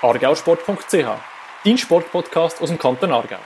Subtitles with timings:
[0.00, 1.20] argausport.ch,
[1.64, 3.40] dein Sportpodcast aus dem Kanton Aargau.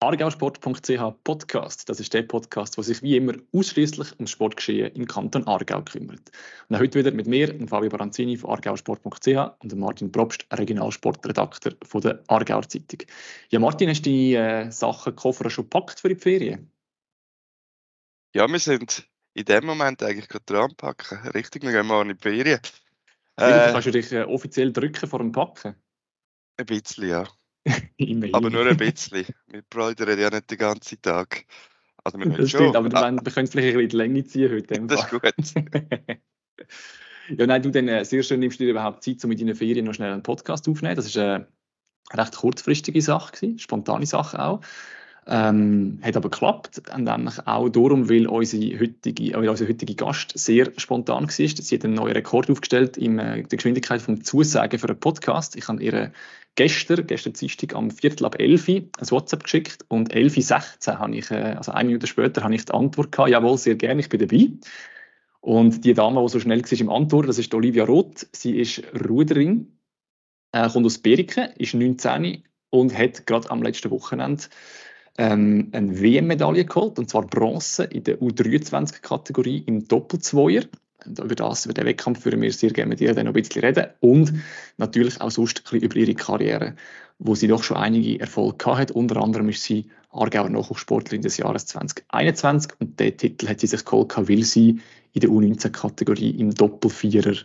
[0.00, 5.46] Argausport.ch Podcast, das ist der Podcast, der sich wie immer ausschließlich ums Sportgeschehen im Kanton
[5.46, 6.32] Aargau kümmert.
[6.68, 12.20] Und heute wieder mit mir, Fabio Baranzini von argausport.ch und Martin Probst, Regionalsportredakteur von der
[12.26, 13.06] Aargauer Zeitung.
[13.50, 16.68] Ja, Martin, hast du die äh, Sachen, Koffer schon gepackt für die Ferien?
[18.34, 21.28] Ja, wir sind in dem Moment eigentlich gerade dran packen.
[21.28, 22.58] Richtig, wir gehen mal in die Ferien.
[23.36, 25.74] Äh, kannst du dich äh, offiziell drücken vor dem Packen?
[26.56, 27.26] Ein bisschen, ja.
[28.32, 29.26] aber nur ein bisschen.
[29.46, 31.44] Wir bräudern ja nicht den ganzen Tag.
[32.04, 33.10] Also wir das stimmt, aber ah.
[33.10, 34.80] wir können vielleicht ein bisschen die Länge ziehen heute.
[34.86, 35.68] Das ist gut.
[37.38, 39.54] ja, nein, du dann äh, sehr schön nimmst du dir überhaupt Zeit, um mit deinen
[39.54, 40.96] Ferien noch schnell einen Podcast aufzunehmen.
[40.96, 41.48] Das ist eine
[42.12, 44.60] recht kurzfristige Sache gewesen, spontane Sache auch.
[45.26, 50.70] Ähm, hat aber geklappt, nämlich auch darum, weil unsere heutige, weil unser heutiger Gast sehr
[50.76, 51.30] spontan war.
[51.30, 55.56] Sie hat einen neuen Rekord aufgestellt in äh, der Geschwindigkeit vom Zusagen für einen Podcast.
[55.56, 56.12] Ich habe ihr
[56.56, 61.16] gestern, gestern Dienstag am Viertel ab 11 Uhr ein WhatsApp geschickt und 11.16 Uhr habe
[61.16, 64.10] ich, äh, also eine Minute später, habe ich die Antwort gehabt, jawohl, sehr gerne, ich
[64.10, 64.50] bin dabei.
[65.40, 68.26] Und die Dame, die so schnell war im Antwort, das ist Olivia Roth.
[68.32, 69.78] Sie ist Ruderin,
[70.52, 74.44] äh, kommt aus Beriken, ist 19 und hat gerade am letzten Wochenende
[75.18, 80.64] ähm, eine WM-Medaille geholt, und zwar Bronze in der U23-Kategorie im Doppelzweier.
[81.06, 83.62] Über das, über den Wettkampf würden wir sehr gerne mit ihr dann noch ein bisschen
[83.62, 83.86] reden.
[84.00, 84.32] Und
[84.78, 86.74] natürlich auch sonst ein bisschen über ihre Karriere,
[87.18, 88.90] wo sie doch schon einige Erfolge hat.
[88.90, 93.84] Unter anderem ist sie Aargauer Nachwuchssportlerin des Jahres 2021 und den Titel hat sie sich
[93.84, 94.80] geholt, weil sie
[95.12, 97.36] in der U19-Kategorie im Doppelvierer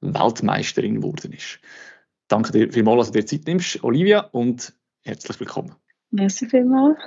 [0.00, 1.60] Weltmeisterin geworden ist.
[2.28, 5.74] Danke dir vielmals, dass du dir Zeit nimmst, Olivia, und herzlich willkommen.
[6.10, 6.98] Merci vielmals.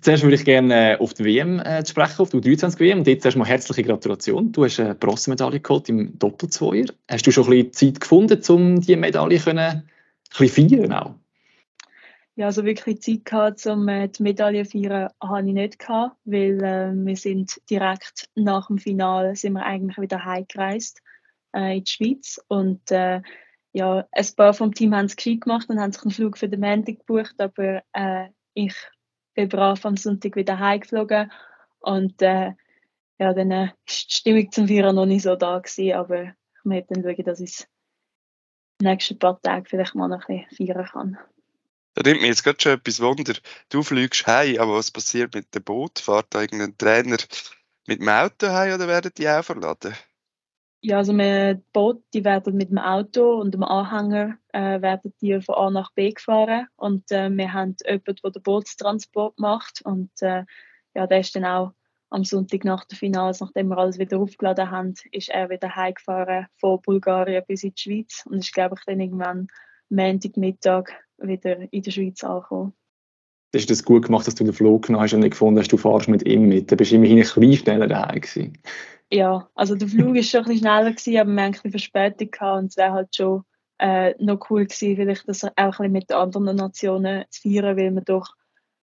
[0.00, 2.98] Zuerst würde ich gerne äh, auf die WM äh, sprechen, auf die U23-WM.
[2.98, 4.50] Und jetzt erstmal herzliche Gratulation.
[4.50, 6.86] Du hast eine Bronzemedaille geholt im Doppelzweier.
[7.10, 9.88] Hast du schon ein bisschen Zeit gefunden, um diese Medaille können, ein
[10.38, 11.14] bisschen feiern auch?
[12.36, 16.16] Ja, also wirklich Zeit gehabt, um äh, die Medaille zu feiern, habe ich nicht gehabt,
[16.24, 21.00] weil äh, wir sind direkt nach dem Finale sind wir eigentlich wieder heimgereist
[21.54, 23.20] äh, in die Schweiz und äh,
[23.72, 26.48] ja, ein paar vom Team haben es gescheit gemacht und haben sich einen Flug für
[26.48, 28.74] den Montag gebucht, aber äh, ich
[29.34, 31.30] bin brav am Sonntag wieder heimgeflogen
[31.80, 32.52] und äh,
[33.18, 36.94] ja, dann äh, die Stimmung zum Feiern noch nicht so da gewesen, aber ich möchte
[36.94, 37.66] dann schauen, dass ich
[38.80, 41.18] die nächsten paar Tage vielleicht mal noch ein bisschen feiern kann.
[41.94, 43.34] Da nimmt mir jetzt gerade schon etwas Wunder.
[43.68, 46.00] Du fliegst heim, aber was passiert mit dem Boot?
[46.00, 47.18] Fahrt da irgendein Trainer
[47.86, 49.94] mit dem Auto heim oder werden die auch verladen?
[50.86, 55.14] Ja, also wir, die Boote die werden mit dem Auto und dem Anhänger äh, werden
[55.22, 56.66] die von A nach B gefahren.
[56.76, 59.80] Und äh, wir haben jemanden, der den Bootstransport macht.
[59.82, 60.44] Und äh,
[60.94, 61.72] ja, der ist dann auch
[62.10, 66.48] am Sonntag nach der Finals, nachdem wir alles wieder aufgeladen haben, ist er wieder heimgefahren
[66.58, 68.22] von Bulgarien bis in die Schweiz.
[68.26, 69.46] Und ist, glaube ich, dann irgendwann
[69.88, 72.74] Montagmittag wieder in der Schweiz angekommen.
[73.54, 75.72] Das ist das gut gemacht, dass du den Flug genommen hast und nicht gefunden hast,
[75.72, 76.70] du fahrst mit ihm mit.
[76.72, 78.58] Da bist du immerhin ein bisschen schneller daheim gewesen
[79.10, 81.70] ja, also der Flug war schon ein bisschen schneller, gewesen, aber wir haben ein bisschen
[81.70, 83.44] Verspätung und es wäre halt schon
[83.78, 87.76] äh, noch cool gewesen, vielleicht das auch ein bisschen mit den anderen Nationen zu feiern,
[87.76, 88.34] weil man doch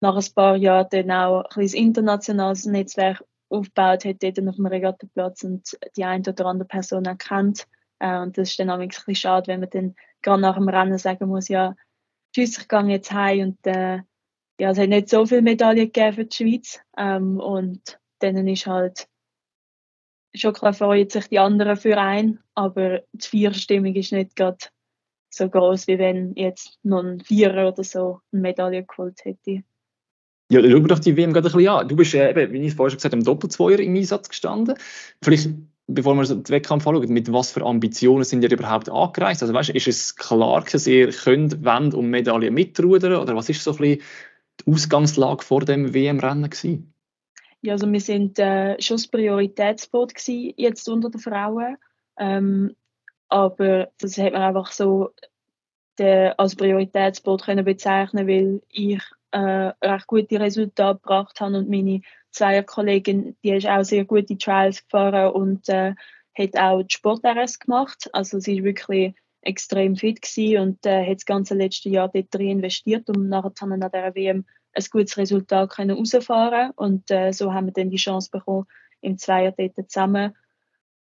[0.00, 5.44] nach ein paar Jahren dann auch ein internationales Netzwerk aufgebaut hat, dort auf dem Regattaplatz
[5.44, 7.66] und die eine oder andere Person kennt.
[7.98, 10.68] Äh, und das ist dann auch ein bisschen schade, wenn man dann gerade nach dem
[10.68, 11.74] Rennen sagen muss, ja,
[12.34, 14.00] tschüss, ich gehe jetzt heim und äh,
[14.58, 18.66] ja, es hat nicht so viele Medaillen gegeben für die Schweiz ähm, und dann ist
[18.66, 19.08] halt
[20.34, 24.58] schon klar freuen sich die anderen für ein, aber die Vierstimmung ist nicht gerade
[25.30, 29.62] so groß, wie wenn jetzt noch ein Vierer oder so eine Medaille geholt hätte.
[30.50, 31.88] Ja, schauen wir doch die WM gerade ein bisschen an.
[31.88, 34.76] Du bist, äh, eben, wie ich vorhin schon gesagt habe, im Doppelzweier im Einsatz gestanden.
[35.20, 35.50] Vielleicht,
[35.88, 39.42] bevor wir den Wettkampf anschauen, mit was für Ambitionen sind ihr überhaupt angereist?
[39.42, 43.64] Also weißt, ist es klar, dass ihr könnt, wenn um Medaillen mitrudern oder was ist
[43.64, 44.02] so ein bisschen
[44.64, 46.94] Ausgangslage vor dem WM-Rennen gewesen?
[47.62, 51.76] Ja, also wir sind äh, schon das Prioritätsboot jetzt unter den Frauen.
[52.18, 52.76] Ähm,
[53.28, 55.10] aber das hat man einfach so
[55.98, 62.02] der, als Prioritätsboot können bezeichnen, weil ich äh, recht gute Resultate gebracht habe und meine
[62.30, 65.94] Zweierkollegin, die ist auch sehr gute Trials gefahren und äh,
[66.36, 68.10] hat auch die Sport-RS gemacht.
[68.12, 69.14] Also sie ist wirklich
[69.46, 73.52] extrem fit gewesen und äh, hat das ganze letzte Jahr dort drin investiert, um nachher
[73.60, 78.30] an der WM ein gutes Resultat können und äh, so haben wir dann die Chance
[78.30, 78.66] bekommen,
[79.00, 80.34] im Zweier dort zusammen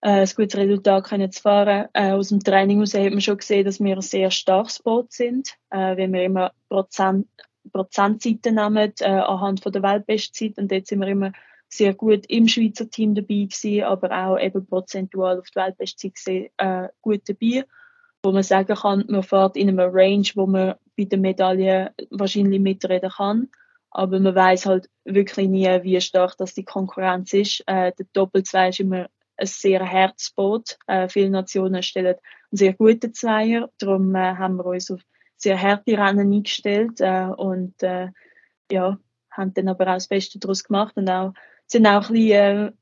[0.02, 1.88] äh, ein gutes Resultat können zu fahren.
[1.94, 5.12] Äh, aus dem Training heraus hat man schon gesehen, dass wir ein sehr starkes Boot
[5.12, 7.26] sind, äh, wenn wir immer Prozent,
[7.72, 11.32] Prozentzeiten nehmen äh, anhand von der Weltbestzeit und dort sind wir immer
[11.68, 16.50] sehr gut im Schweizer Team dabei gewesen, aber auch eben prozentual auf die Weltbestzeit gesehen,
[16.58, 17.64] äh, gut dabei.
[18.24, 22.60] Wo man sagen kann, man fährt in einem Range, wo man bei der Medaille wahrscheinlich
[22.60, 23.48] mitreden kann.
[23.90, 27.62] Aber man weiß halt wirklich nie, wie stark das die Konkurrenz ist.
[27.66, 30.78] Äh, der Doppel 2 ist immer ein sehr Herzboot.
[30.86, 32.16] Äh, viele Nationen stellen einen
[32.50, 33.70] sehr guten Zweier.
[33.78, 35.00] Darum äh, haben wir uns auf
[35.36, 38.08] sehr harte Rennen eingestellt äh, und äh,
[38.70, 38.98] ja,
[39.30, 41.34] haben dann aber auch das Beste daraus gemacht und auch,
[41.66, 42.72] sind auch ein bisschen, äh,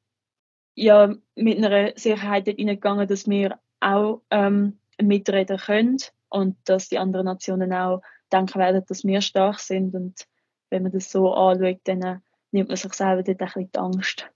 [0.74, 7.26] ja, mit einer Sicherheit hineingegangen, dass wir auch ähm, mitreden können und dass die anderen
[7.26, 8.02] Nationen auch
[8.32, 9.94] denken werden, dass wir stark sind.
[9.94, 10.26] Und
[10.70, 14.30] wenn man das so anschaut, dann nimmt man sich selber dort ein bisschen die Angst.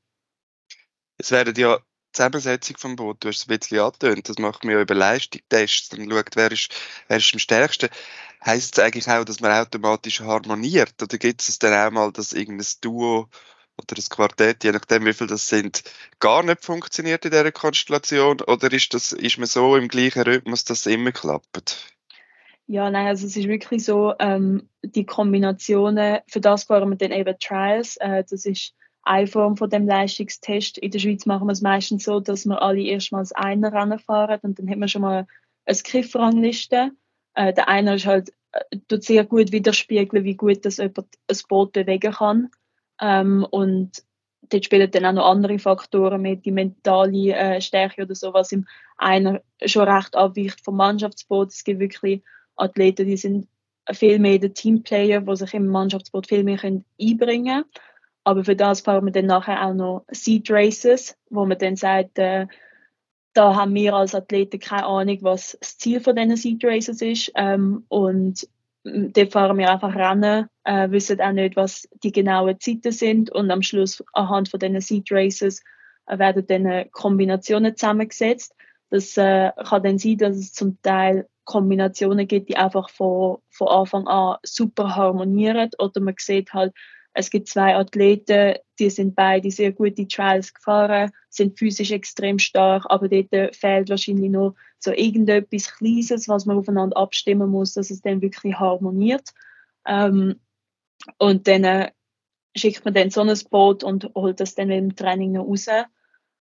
[1.18, 1.78] Es werden ja
[2.12, 5.90] Zusammensetzung vom Boot, du hast es ein bisschen angetönt, das macht man ja über Leistungstests,
[5.90, 6.74] dann schaut, wer ist,
[7.08, 7.90] wer ist am stärksten.
[8.44, 11.02] Heißt es eigentlich auch, dass man automatisch harmoniert?
[11.02, 13.28] Oder gibt es dann auch mal, dass irgendein Duo
[13.78, 15.82] oder ein Quartett, je nachdem wie viel das sind,
[16.19, 18.40] gar nicht funktioniert in dieser Konstellation?
[18.43, 21.96] Oder ist, das, ist man so im gleichen Rhythmus, dass es immer klappt?
[22.69, 27.12] Ja, nein, also es ist wirklich so, ähm, die Kombinationen, für das fahren wir dann
[27.12, 27.96] eben Trials.
[27.99, 30.78] Äh, das ist eine Form von dem Leistungstest.
[30.78, 34.40] In der Schweiz machen wir es meistens so, dass wir alle erstmals einer Rennen fahren
[34.43, 35.26] und dann haben wir schon mal
[35.64, 36.90] eine Griffrangliste.
[37.34, 41.38] Äh, der eine ist halt, äh, tut sehr gut widerspiegeln, wie gut das jemand ein
[41.49, 42.50] Boot bewegen kann.
[43.00, 44.02] Ähm, und
[44.48, 48.52] dort spielen dann auch noch andere Faktoren mit, die mentale äh, Stärke oder so, was
[48.52, 48.66] im
[48.96, 51.52] einer schon recht abweicht vom Mannschaftsboot.
[51.52, 52.22] Es gibt wirklich
[52.56, 53.48] Athleten, die sind
[53.93, 57.64] viel mehr der Teamplayer, die sich im Mannschaftsboot viel mehr können einbringen können.
[58.25, 62.19] Aber für das fahren wir dann nachher auch noch Seed Races, wo man dann sagt,
[62.19, 62.46] äh,
[63.34, 67.31] da haben wir als Athleten keine Ahnung, was das Ziel von diesen Seed Races ist.
[67.37, 68.49] Ähm, und
[68.87, 73.31] dort fahren wir einfach Rennen, äh, wissen auch nicht, was die genauen Zeiten sind.
[73.31, 75.62] Und am Schluss, anhand von diesen Seed Races,
[76.06, 78.55] äh, werden dann Kombinationen zusammengesetzt.
[78.91, 83.69] Das äh, kann dann sein, dass es zum Teil Kombinationen gibt, die einfach von, von
[83.69, 85.71] Anfang an super harmonieren.
[85.79, 86.73] Oder man sieht halt,
[87.18, 92.38] es gibt zwei Athleten, die sind beide sehr gut die Trials gefahren, sind physisch extrem
[92.38, 97.90] stark, aber dort fehlt wahrscheinlich noch so irgendetwas Kleines, was man aufeinander abstimmen muss, dass
[97.90, 99.30] es dann wirklich harmoniert.
[99.86, 100.40] Ähm,
[101.16, 101.90] und dann äh,
[102.54, 105.68] schickt man dann so ein Boot und holt das dann im Training noch raus.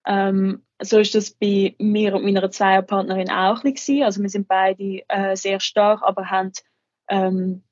[0.06, 4.04] Ähm, so ist das bei mir und meiner Zweierpartnerin auch ein bisschen.
[4.04, 6.52] Also wir sind beide äh, sehr stark, aber haben
[7.08, 7.64] ähm,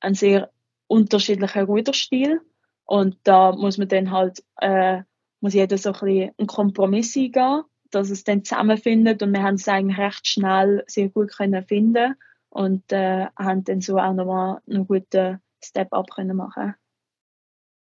[0.00, 0.50] einen sehr
[0.92, 2.40] unterschiedlichen Ruderstil.
[2.84, 5.02] Und da muss man dann halt, äh,
[5.40, 9.22] muss jeder so ein bisschen einen Kompromiss eingehen, dass es dann zusammenfindet.
[9.22, 12.14] Und wir haben es eigentlich recht schnell sehr gut können finden
[12.50, 16.74] und äh, haben dann so auch nochmal einen guten Step-up können machen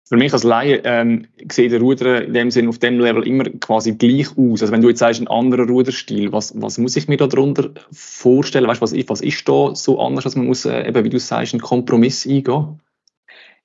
[0.06, 3.44] für mich als Laie ähm, sieht der Ruder in dem Sinne auf dem Level immer
[3.44, 4.60] quasi gleich aus.
[4.60, 7.70] Also wenn du jetzt sagst, ein anderer Ruderstil, was, was muss ich mir da darunter
[7.90, 8.66] vorstellen?
[8.66, 11.54] Weißt, was, was ist da so anders, dass man muss, äh, eben, wie du sagst,
[11.54, 12.80] einen Kompromiss eingehen?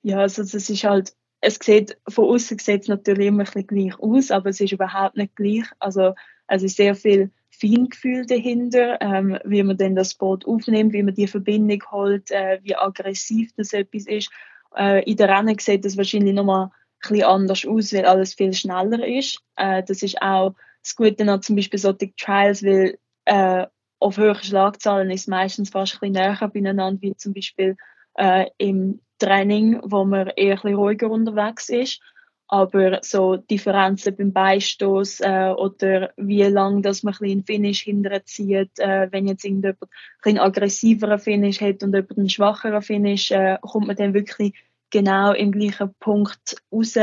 [0.02, 3.66] Ja, also es ist halt, es sieht, von außen sieht es natürlich immer ein bisschen
[3.66, 5.64] gleich aus, aber es ist überhaupt nicht gleich.
[5.78, 6.14] Also
[6.48, 11.14] es ist sehr viel Feingefühl dahinter, ähm, wie man denn das Boot aufnimmt, wie man
[11.14, 14.30] die Verbindung holt, äh, wie aggressiv das etwas ist.
[14.76, 16.70] Äh, in der Rennen sieht das wahrscheinlich nochmal
[17.08, 19.40] ein anders aus, weil alles viel schneller ist.
[19.56, 23.66] Äh, das ist auch das Gute an zum Beispiel solche Trials, weil äh,
[23.98, 27.76] auf höheren Schlagzahlen ist meistens fast ein bisschen näher beieinander, wie zum Beispiel
[28.14, 32.00] äh, im Training, wo man eher ein bisschen ruhiger unterwegs ist.
[32.48, 39.06] Aber so Differenzen beim Beistoß äh, oder wie lang dass man ein Finish hinterzieht, äh,
[39.12, 39.78] wenn jetzt irgendjemand
[40.24, 44.54] ein aggressiveren Finish hat und jemand einen schwacheren Finish, äh, kommt man dann wirklich
[44.90, 46.96] genau im gleichen Punkt raus.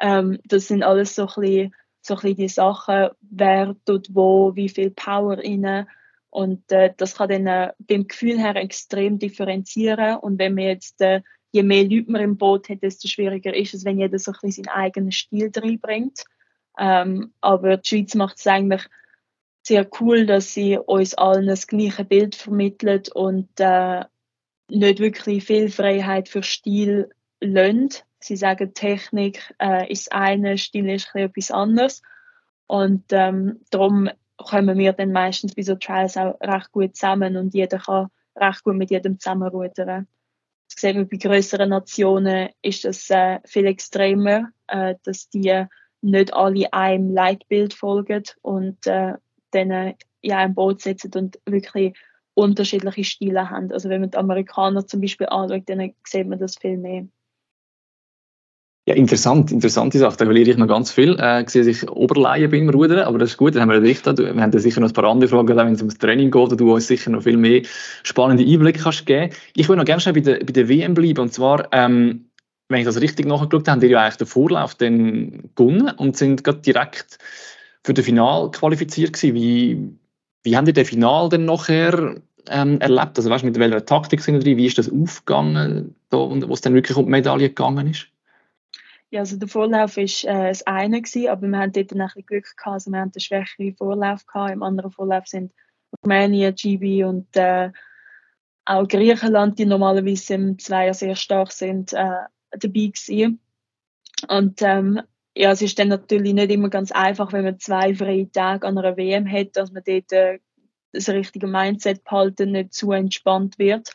[0.00, 4.54] Ähm, das sind alles so ein bisschen, so ein bisschen die Sachen, wer tut wo,
[4.54, 5.86] wie viel Power rein.
[6.30, 10.16] Und äh, das kann dann äh, beim Gefühl her extrem differenzieren.
[10.16, 13.74] Und wenn man jetzt äh, je mehr Leute man im Boot hat, desto schwieriger ist
[13.74, 16.24] es, wenn jeder so ein bisschen seinen eigenen Stil reinbringt.
[16.78, 18.86] Ähm, aber die Schweiz macht es eigentlich
[19.62, 24.04] sehr cool, dass sie uns allen das gleiche Bild vermittelt und äh,
[24.70, 28.04] nicht wirklich viel Freiheit für Stil lönt.
[28.20, 32.02] Sie sagen, Technik äh, ist eine, Stil ist etwas anderes.
[32.66, 37.54] Und ähm, darum kommen wir dann meistens bei so Trials auch recht gut zusammen und
[37.54, 40.06] jeder kann recht gut mit jedem zusammenrudern
[40.78, 45.64] sehen wir bei größeren Nationen ist das äh, viel extremer, äh, dass die
[46.00, 49.14] nicht alle einem Leitbild folgen und äh,
[49.50, 51.96] dann äh, in einem Boot sitzen und wirklich
[52.34, 53.72] unterschiedliche Stile haben.
[53.72, 57.06] Also wenn man die Amerikaner zum Beispiel anschaut, dann sieht man das viel mehr.
[58.88, 60.16] Ja, interessant, interessante Sache.
[60.16, 61.14] Da verliere ich noch ganz viel.
[61.20, 64.06] Äh, sehe, dass ich Oberleihe bin Rudern, aber das ist gut, dann haben wir recht.
[64.06, 66.54] Wir haben da sicher noch ein paar andere Fragen, wenn es ums Training geht, wo
[66.54, 67.60] du uns sicher noch viel mehr
[68.02, 69.34] spannende Einblicke kannst geben.
[69.54, 71.20] Ich will noch gerne schnell bei der, bei der WM bleiben.
[71.20, 72.30] Und zwar, ähm,
[72.70, 76.16] wenn ich das richtig nachgeschaut habe, haben die ja eigentlich den Vorlauf dann gewonnen und
[76.16, 77.18] sind gerade direkt
[77.84, 79.34] für das Final qualifiziert gewesen.
[79.34, 79.98] Wie,
[80.44, 83.18] wie haben die den Final denn nachher ähm, erlebt?
[83.18, 84.56] Also weißt mit welcher Taktik sind die?
[84.56, 88.06] Wie ist das aufgegangen, da, wo es dann wirklich um die Medaille gegangen ist?
[89.10, 92.26] Ja, also der Vorlauf war äh, das eine, gewesen, aber wir hatten dort ein bisschen
[92.26, 92.74] Glück gehabt.
[92.74, 94.52] Also wir hatten einen schwächeren Vorlauf gehabt.
[94.52, 95.52] Im anderen Vorlauf sind
[96.04, 97.70] Rumänien, GB und äh,
[98.66, 103.40] auch Griechenland, die normalerweise im Zweier sehr stark sind, äh, dabei gewesen.
[104.28, 105.00] Und ähm,
[105.34, 108.76] ja, es ist dann natürlich nicht immer ganz einfach, wenn man zwei freie Tage an
[108.76, 110.40] einer WM hat, dass man dort äh,
[110.92, 113.90] das richtige Mindset behalten, nicht zu entspannt wird.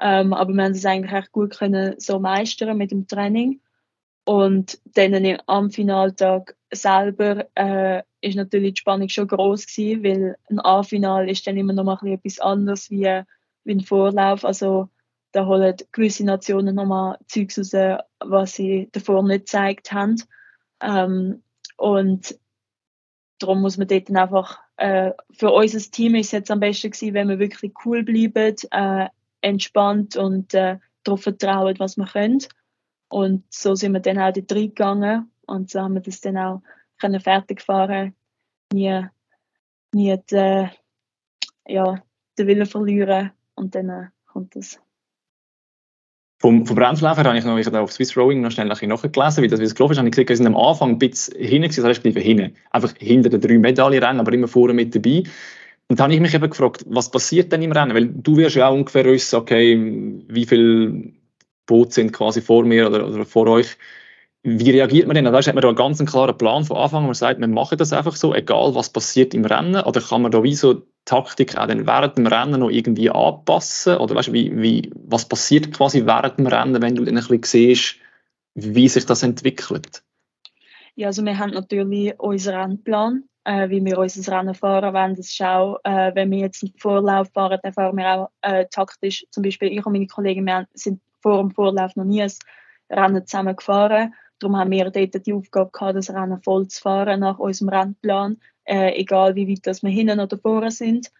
[0.00, 3.60] Ähm, aber wir haben es eigentlich echt gut können so meistern mit dem Training.
[4.24, 10.60] Und dann am Finaltag selber äh, ist natürlich die Spannung schon groß gewesen, weil ein
[10.60, 13.22] A-Final ist dann immer noch mal etwas anderes wie,
[13.64, 14.44] wie ein Vorlauf.
[14.44, 14.88] Also
[15.32, 20.22] da holen gewisse Nationen noch mal Zeugs raus, was sie davor nicht gezeigt haben.
[20.80, 21.42] Ähm,
[21.76, 22.38] und
[23.38, 26.90] darum muss man dort dann einfach, äh, für unser Team ist es jetzt am besten
[26.90, 29.08] gewesen, wenn wir wirklich cool bleiben, äh,
[29.40, 32.38] entspannt und äh, darauf vertrauen, was wir können.
[33.12, 36.62] Und so sind wir dann auch dort reingegangen und so haben wir das dann auch
[36.98, 38.14] können fertig fahren,
[38.72, 39.04] nie,
[39.92, 40.68] nie die,
[41.66, 42.02] ja,
[42.38, 44.80] den Willen verlieren und dann äh, kommt das.
[46.40, 49.64] Vom, vom Bremslaufen habe ich noch auf Swiss Rowing noch schnell nachgelesen, wie das, wie
[49.64, 49.98] das gelaufen ist.
[49.98, 52.56] Habe ich gesehen, wir sind am Anfang ein bisschen hinten, heißt, wir hinten.
[52.70, 55.24] Einfach hinter den drei Medaillenrennen, aber immer vorne mit dabei.
[55.88, 57.94] Und da habe ich mich eben gefragt, was passiert denn im Rennen?
[57.94, 61.12] Weil du wirst ja auch ungefähr wissen, okay, wie viel
[61.66, 63.76] Boot sind quasi vor mir oder, oder vor euch.
[64.44, 65.24] Wie reagiert man denn?
[65.24, 67.92] Da hat man da einen ganz klaren Plan von Anfang, man sagt, wir machen das
[67.92, 71.66] einfach so, egal was passiert im Rennen, oder kann man da wie so Taktik auch
[71.66, 73.96] dann während dem Rennen noch irgendwie anpassen?
[73.98, 77.42] Oder weißt, wie, wie, was passiert quasi während dem Rennen, wenn du dann ein bisschen
[77.44, 77.96] siehst,
[78.54, 80.02] wie sich das entwickelt?
[80.94, 85.16] Ja, also wir haben natürlich unseren Rennplan, äh, wie wir unser Rennen fahren wollen.
[85.16, 88.66] Das ist auch, äh, wenn wir jetzt einen Vorlauf fahren, dann fahren wir auch äh,
[88.70, 89.24] taktisch.
[89.30, 92.32] Zum Beispiel ich und meine Kollegen, wir sind vor dem Vorlauf noch nie ein
[92.90, 94.14] Rennen zusammen gefahren.
[94.38, 98.38] Darum haben wir dort die Aufgabe gehabt, das Rennen voll zu fahren nach unserem Rennplan,
[98.64, 101.10] äh, egal wie weit das wir hinten oder vorne sind.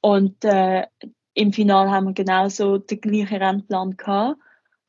[0.00, 0.86] Und äh,
[1.34, 4.40] im Finale haben wir genauso den gleichen Rennplan gehabt.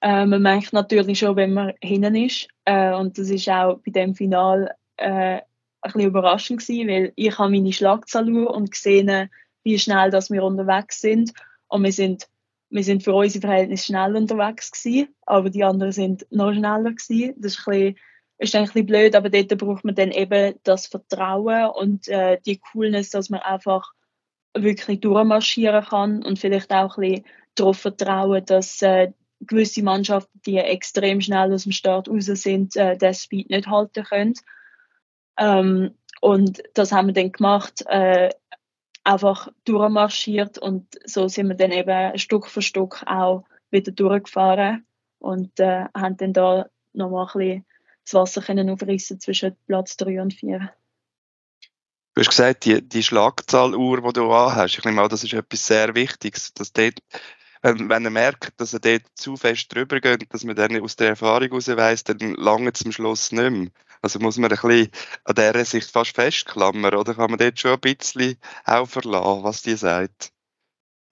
[0.02, 2.48] Äh, man merkt natürlich schon, wenn man hinten ist.
[2.66, 5.42] Äh, und das ist auch bei dem Final äh, ein
[5.84, 9.30] bisschen überraschend gewesen, weil ich habe meine Schlagzahl und gesehen,
[9.64, 11.34] wie schnell dass wir unterwegs sind.
[11.68, 12.28] Und wir sind
[12.72, 17.36] wir sind für unsere Verhältnisse schnell unterwegs gewesen, aber die anderen sind noch schneller gewesen.
[17.38, 17.96] Das ist ein bisschen,
[18.38, 22.60] ist ein bisschen blöd, aber dort braucht man dann eben das Vertrauen und äh, die
[22.60, 23.92] Coolness, dass man einfach
[24.54, 27.26] wirklich durchmarschieren kann und vielleicht auch ein bisschen
[27.56, 29.12] darauf vertrauen, dass äh,
[29.42, 34.04] gewisse Mannschaften, die extrem schnell aus dem Start raus sind, äh, den Speed nicht halten
[34.04, 34.34] können.
[35.38, 37.84] Ähm, und das haben wir dann gemacht.
[37.88, 38.30] Äh,
[39.04, 44.86] einfach durchmarschiert und so sind wir dann eben Stück für Stück auch wieder durchgefahren
[45.20, 47.66] und äh, haben dann da nochmal ein bisschen
[48.04, 50.74] das Wasser können zwischen Platz 3 und 4.
[52.14, 55.66] Du hast gesagt, die, die Schlagzahluhr, die du anhast, ich nehme an, das ist etwas
[55.66, 57.00] sehr Wichtiges, dass dort,
[57.62, 60.98] wenn, wenn er merkt, dass er dort zu fest drüber geht, dass man dann aus
[60.98, 63.70] der Erfahrung heraus weiss, dann lange zum Schluss nicht mehr.
[64.02, 64.92] Also muss man ein bisschen
[65.26, 69.62] an dieser Sicht fast festklammern, oder kann man dort schon ein bisschen auch verlassen, was
[69.62, 70.34] die sagt?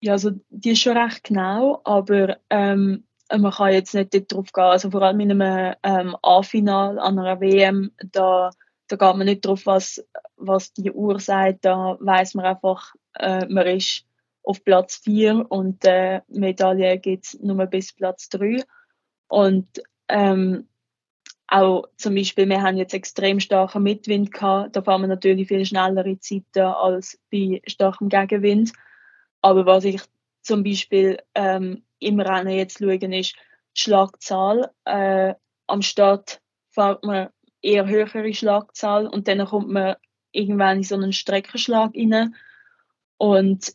[0.02, 3.04] Ja, also die ist schon recht genau, aber ähm,
[3.38, 4.64] man kann jetzt nicht darauf gehen.
[4.64, 8.50] Also vor allem in einem ähm, A-Final an einer WM, da,
[8.88, 10.04] da geht man nicht darauf, was,
[10.38, 11.66] was die Uhr sagt.
[11.66, 14.06] Da weiß man einfach, äh, man ist
[14.44, 18.64] auf Platz 4 und äh, Medaille gibt es nur bis Platz 3.
[19.28, 19.68] Und
[20.08, 20.69] ähm,
[21.52, 24.76] auch zum Beispiel, wir haben jetzt extrem starken Mitwind gehabt.
[24.76, 28.72] Da fahren wir natürlich viel schnellere Zeiten als bei starkem Gegenwind.
[29.42, 30.02] Aber was ich
[30.42, 34.70] zum Beispiel ähm, im Rennen jetzt schaue, ist die Schlagzahl.
[34.86, 35.34] Äh,
[35.68, 37.30] am Start fährt man
[37.62, 39.96] eher höhere Schlagzahl und dann kommt man
[40.32, 42.36] irgendwann in so einen Streckenschlag rein.
[43.18, 43.74] Und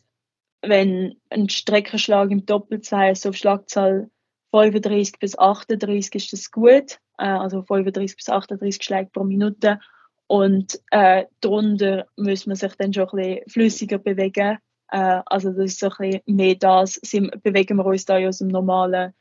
[0.61, 4.09] wenn ein Streckenschlag im Doppelzweier so auf Schlagzahl
[4.51, 9.79] 35 bis 38 ist das gut, äh, also 35 bis 38 Schläge pro Minute.
[10.27, 14.57] Und äh, darunter muss man sich dann schon ein bisschen flüssiger bewegen.
[14.89, 18.27] Äh, also das ist so ein bisschen mehr das, sind, bewegen wir uns da in
[18.27, 19.13] unserem normalen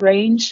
[0.00, 0.42] Range.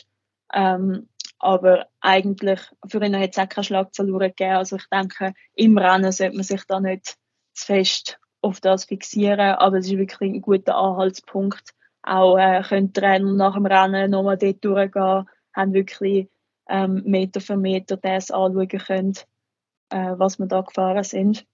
[0.54, 1.08] Ähm,
[1.40, 4.56] aber eigentlich, für ihn hat es auch keine Schlagzeilen gegeben.
[4.56, 7.16] Also ich denke, im Rennen sollte man sich da nicht
[7.54, 11.74] zu fest auf das fixieren, aber es ist wirklich ein guter Anhaltspunkt.
[12.02, 16.28] Auch äh, können Trainer nach dem Rennen nochmal dort durchgehen, haben wirklich
[16.68, 19.14] ähm, Meter für Meter das anschauen können,
[19.90, 21.46] äh, was wir da gefahren sind.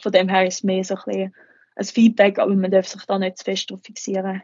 [0.00, 1.34] Von dem her ist es mehr so ein,
[1.76, 4.42] ein Feedback, aber man darf sich da nicht zu fest darauf fixieren.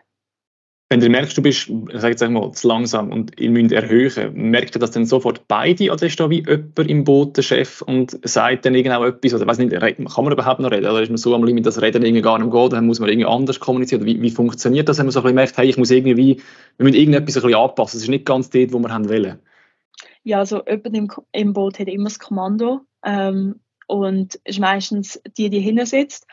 [0.89, 4.77] Wenn du merkst, du bist, ich jetzt einmal, zu langsam und ihr müsst erhöhen, merkt
[4.77, 8.17] ihr das dann sofort beide oder ist da wie jemand im Boot der Chef und
[8.23, 11.17] sagt dann irgendwo etwas oder weiß nicht, kann man überhaupt noch reden oder ist man
[11.17, 14.05] so am Limit, dass Reden irgendwie gar nicht geht, dann muss man irgendwie anders kommunizieren
[14.05, 16.85] wie, wie funktioniert das, wenn man so ein bisschen merkt, hey, ich muss irgendwie, wir
[16.85, 19.41] müssen irgendetwas ein bisschen anpassen, es ist nicht ganz dort, wo wir haben wollen.
[20.27, 25.51] Ja, also jemand im, im Boot hat immer das Kommando ähm, und ist meistens die,
[25.51, 26.27] die hinten sitzt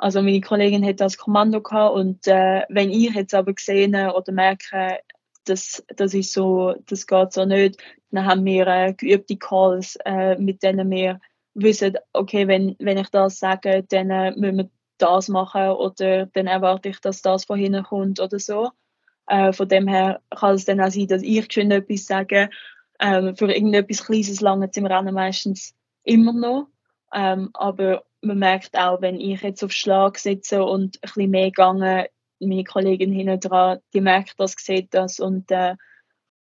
[0.00, 4.32] also meine Kollegin hat das Kommando gehabt und äh, wenn ich jetzt aber gesehen oder
[4.32, 4.98] merke,
[5.44, 7.78] dass das ist so, das geht so nicht,
[8.10, 11.20] dann haben wir äh, geübte Calls, äh, mit denen wir
[11.52, 16.46] wissen, okay, wenn, wenn ich das sage, dann äh, müssen wir das machen oder dann
[16.46, 18.70] erwarte ich, dass das von hinten kommt oder so.
[19.26, 22.48] Äh, von dem her kann es dann auch sein, dass ich schon etwas sage.
[23.00, 26.68] Ähm, für irgendetwas Kleines lange im Rennen meistens immer noch.
[27.12, 31.46] Ähm, aber man merkt auch, wenn ich jetzt auf Schlag sitze und ein bisschen mehr
[31.46, 32.06] gegangen,
[32.40, 35.76] meine Kollegin hinten dran, die merkt das, sieht das und äh,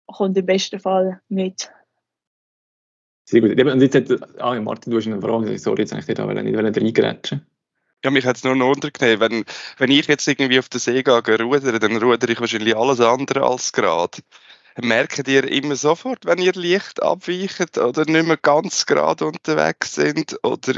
[0.06, 1.70] kommt im besten Fall mit.
[3.24, 3.60] Sehr gut.
[3.60, 5.58] Und jetzt hat, ah, Martin, du hast eine Frage.
[5.58, 7.46] Sorry, jetzt eigentlich da nicht reingrätschen.
[8.04, 9.20] Ja, mich hat es nur noch untergenommen.
[9.20, 9.44] Wenn,
[9.76, 13.42] wenn ich jetzt irgendwie auf den See gehe, rudern, dann rudere ich wahrscheinlich alles andere
[13.42, 14.18] als gerade.
[14.80, 20.36] Merkt ihr immer sofort, wenn ihr leicht abweicht oder nicht mehr ganz gerade unterwegs sind?
[20.44, 20.74] Oder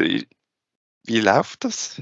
[1.05, 2.01] wie läuft das?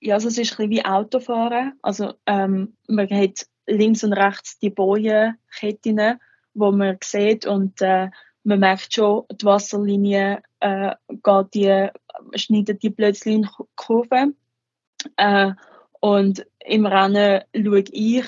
[0.00, 1.78] Ja, also es ist ein bisschen wie Autofahren.
[1.82, 6.18] Also ähm, man hat links und rechts die Bojenketten,
[6.54, 8.08] wo man sieht und äh,
[8.42, 11.88] man merkt schon, die Wasserlinie äh, geht die,
[12.34, 14.32] schneidet die plötzlich in Kurve.
[15.16, 15.52] Äh,
[16.00, 18.24] und im Rennen schaue ich,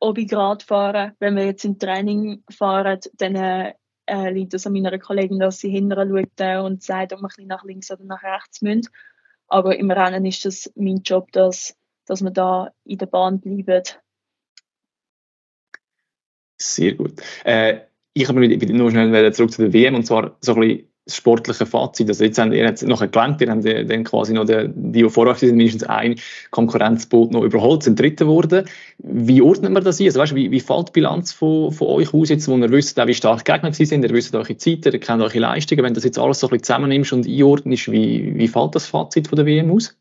[0.00, 1.14] ob ich gerade fahre.
[1.18, 5.70] Wenn wir jetzt im Training fahren, dann äh, liegt es an meiner Kollegin, dass sie
[5.70, 8.88] hinterher schaut äh, und sagt, ob wir ein bisschen nach links oder nach rechts müssen.
[9.46, 13.82] Aber im Rennen ist das mein Job, dass, dass wir da in der Bahn bleiben.
[16.56, 17.20] Sehr gut.
[17.44, 17.80] Äh,
[18.12, 21.66] ich habe nur schnell zurück zu der WM und zwar so ein bisschen das sportliche
[21.66, 22.08] Fazit.
[22.08, 25.34] Also jetzt haben ihr jetzt noch gelangt, ihr habt dann quasi noch die, die, vorher
[25.34, 26.16] sind, mindestens ein
[26.50, 28.66] Konkurrenzboot noch überholt, sind Dritter geworden.
[28.98, 30.06] Wie ordnet man das ein?
[30.06, 32.96] Also weißt, wie, wie fällt die Bilanz von, von euch aus, jetzt, wo ihr wisst,
[32.96, 36.04] wie stark Gegner sind, ihr wisst eure Zeiten, ihr kennt eure Leistungen, wenn du das
[36.04, 39.46] jetzt alles so ein bisschen zusammennimmst und einordnest, wie, wie fällt das Fazit von der
[39.46, 39.96] WM aus?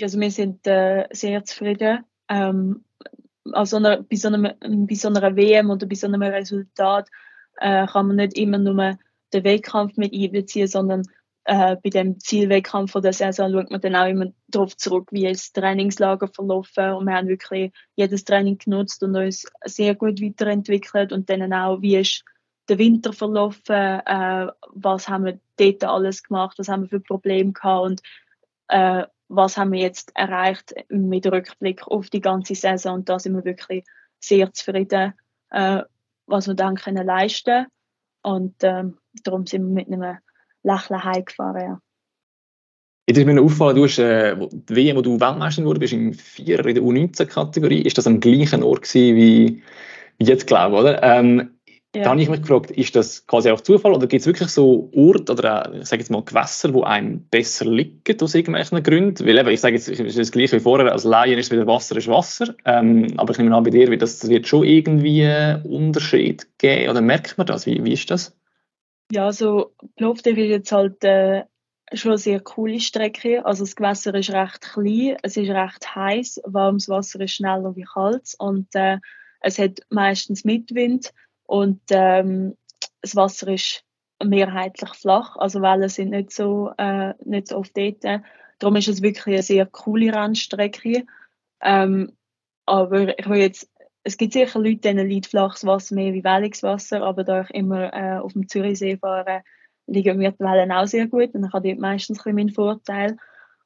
[0.00, 2.04] Also wir sind äh, sehr zufrieden.
[2.28, 2.84] Ähm,
[3.52, 7.08] also bei, so einer, bei so einer WM oder bei so einem Resultat
[7.60, 8.98] äh, kann man nicht immer nur
[9.32, 11.02] den Wettkampf mit einbeziehen, sondern
[11.48, 15.50] äh, bei dem Zielwettkampf der Saison schaut man dann auch immer darauf zurück, wie das
[15.52, 16.92] Trainingslager verlaufen.
[16.92, 21.10] Und wir haben wirklich jedes Training genutzt und uns sehr gut weiterentwickelt.
[21.10, 22.22] Und dann auch, wie ist
[22.68, 27.52] der Winter verlaufen, äh, was haben wir dort alles gemacht, was haben wir für Probleme
[27.52, 27.86] gehabt?
[27.86, 28.02] Und
[28.68, 32.96] äh, was haben wir jetzt erreicht mit Rückblick auf die ganze Saison?
[32.96, 33.86] Und da sind wir wirklich
[34.20, 35.14] sehr zufrieden,
[35.50, 35.82] äh,
[36.26, 37.68] was wir dann können leisten
[38.22, 40.18] und ähm, darum sind wir mit einem
[40.62, 41.60] Lächeln heimgefahren.
[41.60, 41.80] Ja.
[43.08, 46.12] Jetzt ist mir aufgefallen, du hast, äh, die WM, wo du Weltmeister wurde, bist im
[46.12, 47.82] Vierer in der U19-Kategorie.
[47.82, 49.62] Ist das am gleichen Ort gewesen wie,
[50.18, 51.02] wie jetzt, glaube ich, oder?
[51.02, 51.57] Ähm,
[51.96, 52.02] ja.
[52.02, 54.90] Da habe ich mich gefragt, ist das quasi auch Zufall oder gibt es wirklich so
[54.94, 59.26] Orte oder ich sage jetzt mal Gewässer, wo einem besser liegen aus irgendwelchen Gründen?
[59.26, 61.66] Weil eben, ich sage jetzt, es ist das gleiche wie vorher, als Laien ist wieder
[61.66, 65.24] Wasser ist Wasser, ähm, aber ich nehme an bei dir, das, das wird schon irgendwie
[65.24, 67.64] einen Unterschied geben oder merkt man das?
[67.64, 68.36] Wie, wie ist das?
[69.10, 71.44] Ja, also Plovdiv ist jetzt halt äh,
[71.94, 73.46] schon eine sehr coole Strecke.
[73.46, 77.86] Also das Gewässer ist recht klein, es ist recht heiß, warmes Wasser ist schneller wie
[77.90, 78.98] kalt und äh,
[79.40, 81.14] es hat meistens Mitwind
[81.48, 82.56] und ähm,
[83.00, 83.84] das Wasser ist
[84.22, 88.04] mehrheitlich flach, also Wellen sind nicht so, äh, nicht so oft dort.
[88.58, 91.06] Darum ist es wirklich eine sehr coole Rennstrecke.
[91.60, 92.12] Ähm,
[92.66, 93.70] aber ich will jetzt
[94.04, 97.50] es gibt sicher Leute, denen liegt flaches Wasser mehr wie welliges Wasser, aber da ich
[97.50, 99.42] immer äh, auf dem Zürichsee fahre,
[99.86, 103.18] liegen mir die Wellen auch sehr gut und dann habe ich meistens ein meinen Vorteil.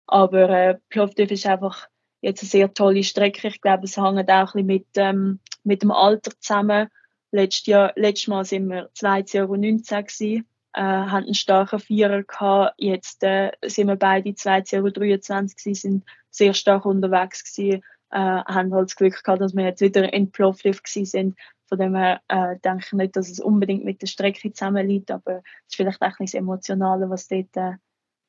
[0.07, 1.87] Aber äh, Plovdiv ist einfach
[2.23, 3.49] jetzt eine sehr tolle Strecke.
[3.49, 6.89] Ich glaube, es hängt auch ein bisschen mit, ähm, mit dem Alter zusammen.
[7.33, 12.75] Letztes, Jahr, letztes Mal sind wir 2019 gewesen, äh, haben einen starken Vierer gehabt.
[12.79, 18.91] Jetzt äh, sind wir beide 2023 gewesen, sind sehr stark unterwegs gewesen äh, haben halt
[18.91, 21.37] das Glück gehabt, dass wir jetzt wieder in Plovdiv sind.
[21.67, 25.39] Von dem her äh, denke ich nicht, dass es unbedingt mit der Strecke zusammenliegt, aber
[25.39, 27.73] es ist vielleicht auch das Emotionale, was dort äh,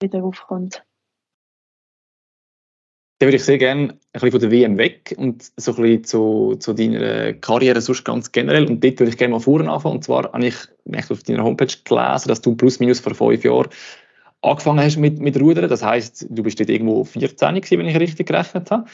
[0.02, 0.86] wieder aufkommt.
[3.24, 6.04] Dann würde ich sehr gerne ein bisschen von der WM weg und so ein bisschen
[6.04, 8.68] zu, zu deiner Karriere sonst ganz generell.
[8.68, 9.96] Und dort würde ich gerne mal vorne anfangen.
[9.96, 10.58] Und zwar habe ich
[11.10, 13.70] auf deiner Homepage gelesen, dass du plus minus vor fünf Jahren
[14.42, 15.70] angefangen hast mit, mit Rudern.
[15.70, 18.90] Das heisst, du bist dort irgendwo 14 gewesen, wenn ich richtig gerechnet habe.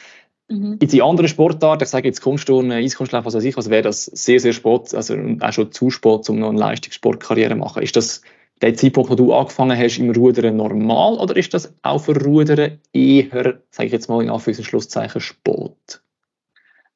[0.48, 0.78] Mhm.
[0.80, 4.06] In die anderen Sportarten, ich sage jetzt Kunstturnen, Eiskunstlauf, was weiß ich, also wäre das
[4.06, 7.82] sehr, sehr spät, also auch schon zu spät, um noch eine Leistungssportkarriere zu machen.
[7.82, 8.22] Ist das
[8.62, 12.80] der Zeitpunkt, wo du angefangen hast im Rudern normal oder ist das auch für Rudern
[12.94, 16.02] eher, sage ich jetzt mal in Anführungs- und Schlusszeichen, spät?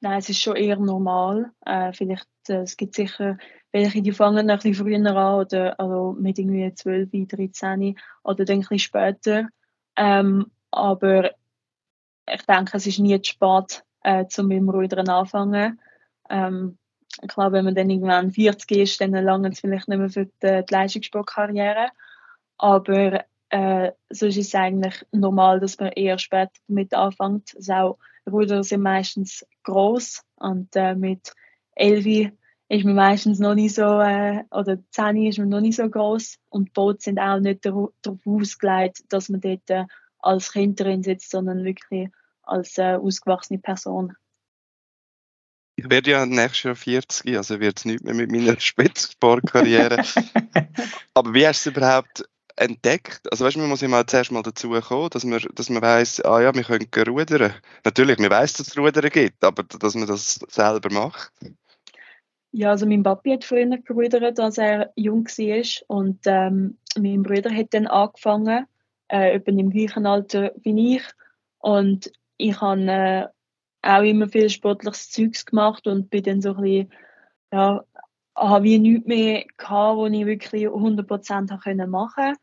[0.02, 1.52] Nein, es ist schon eher normal.
[1.66, 3.38] Äh, vielleicht, äh, es gibt sicher
[3.74, 8.58] welche, die fangen ein bisschen früher an oder also mit irgendwie 12, 13 oder dann
[8.58, 9.48] ein bisschen später.
[9.98, 11.32] Ähm, aber
[12.32, 15.80] ich denke, es ist nie zu spät, äh, zum mit dem Rudern anfangen.
[16.30, 16.78] Ähm,
[17.28, 20.32] glaube, wenn man dann irgendwann 40 ist, dann lange es vielleicht nicht mehr für die,
[20.66, 21.90] die Leistungssportkarriere.
[22.58, 27.56] Aber äh, sonst ist es eigentlich normal, dass man eher später damit anfängt.
[27.56, 27.98] Also auch
[28.30, 31.34] Ruder sind meistens groß und äh, mit
[31.76, 32.32] 11
[32.70, 36.40] ist man meistens noch nicht so, äh, oder 10 ist man noch nicht so groß
[36.50, 37.92] und Boote sind auch nicht darauf
[38.26, 39.86] ausgelegt, dass man dort äh,
[40.20, 42.10] als Kind drin sitzt, sondern wirklich
[42.44, 44.14] als äh, ausgewachsene Person.
[45.76, 50.04] Ich werde ja nächstes Jahr 40, also wird es nicht mehr mit meiner Spitzsportkarriere.
[51.14, 52.24] Aber wie hast du es überhaupt
[52.56, 53.22] entdeckt?
[53.32, 56.42] Also weißt, man muss immer zuerst mal dazu kommen, dass man, dass man weiss, ah
[56.42, 57.54] ja, wir können rudern.
[57.84, 61.32] Natürlich, man weiß, dass es Rudern gibt, aber dass man das selber macht.
[62.52, 67.50] Ja, also mein Papi hat früher gerudert, als er jung war und ähm, mein Bruder
[67.50, 68.68] hat dann angefangen,
[69.08, 71.04] äh, etwa im gleichen Alter wie ich
[71.58, 73.28] und ich habe äh,
[73.84, 76.94] auch immer viel sportliches Zeugs gemacht und bin dann so ein bisschen,
[77.52, 77.84] ja,
[78.36, 82.36] habe wie nichts mehr gehabt, wo ich wirklich 100% können machen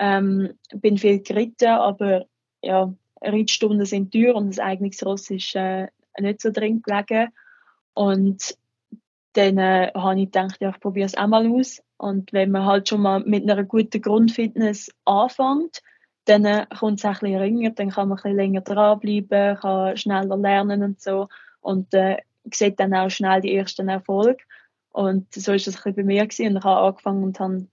[0.00, 2.24] ähm, bin viel geritten, aber
[2.62, 7.28] ja, Reitstunden sind teuer und das eigenes Ross ist äh, nicht so drin gelegen.
[7.92, 8.56] Und
[9.34, 11.82] dann äh, habe ich gedacht, ja, ich probiere es auch mal aus.
[11.98, 15.82] Und wenn man halt schon mal mit einer guten Grundfitness anfängt,
[16.24, 19.96] dann äh, kommt es ein bisschen ringer, dann kann man ein bisschen länger dranbleiben, kann
[19.96, 21.28] schneller lernen und so
[21.60, 22.18] und äh,
[22.52, 24.42] sieht dann auch schnell die ersten Erfolge.
[24.90, 26.48] Und so ist das bei mir gewesen.
[26.48, 27.66] und ich habe angefangen und habe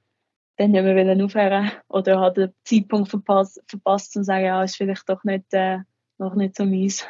[0.57, 5.07] dann nicht mehr aufhören oder habe den Zeitpunkt verpasst, verpasst zu sagen, ja, ist vielleicht
[5.09, 5.79] doch nicht, äh,
[6.17, 7.05] noch nicht so mies.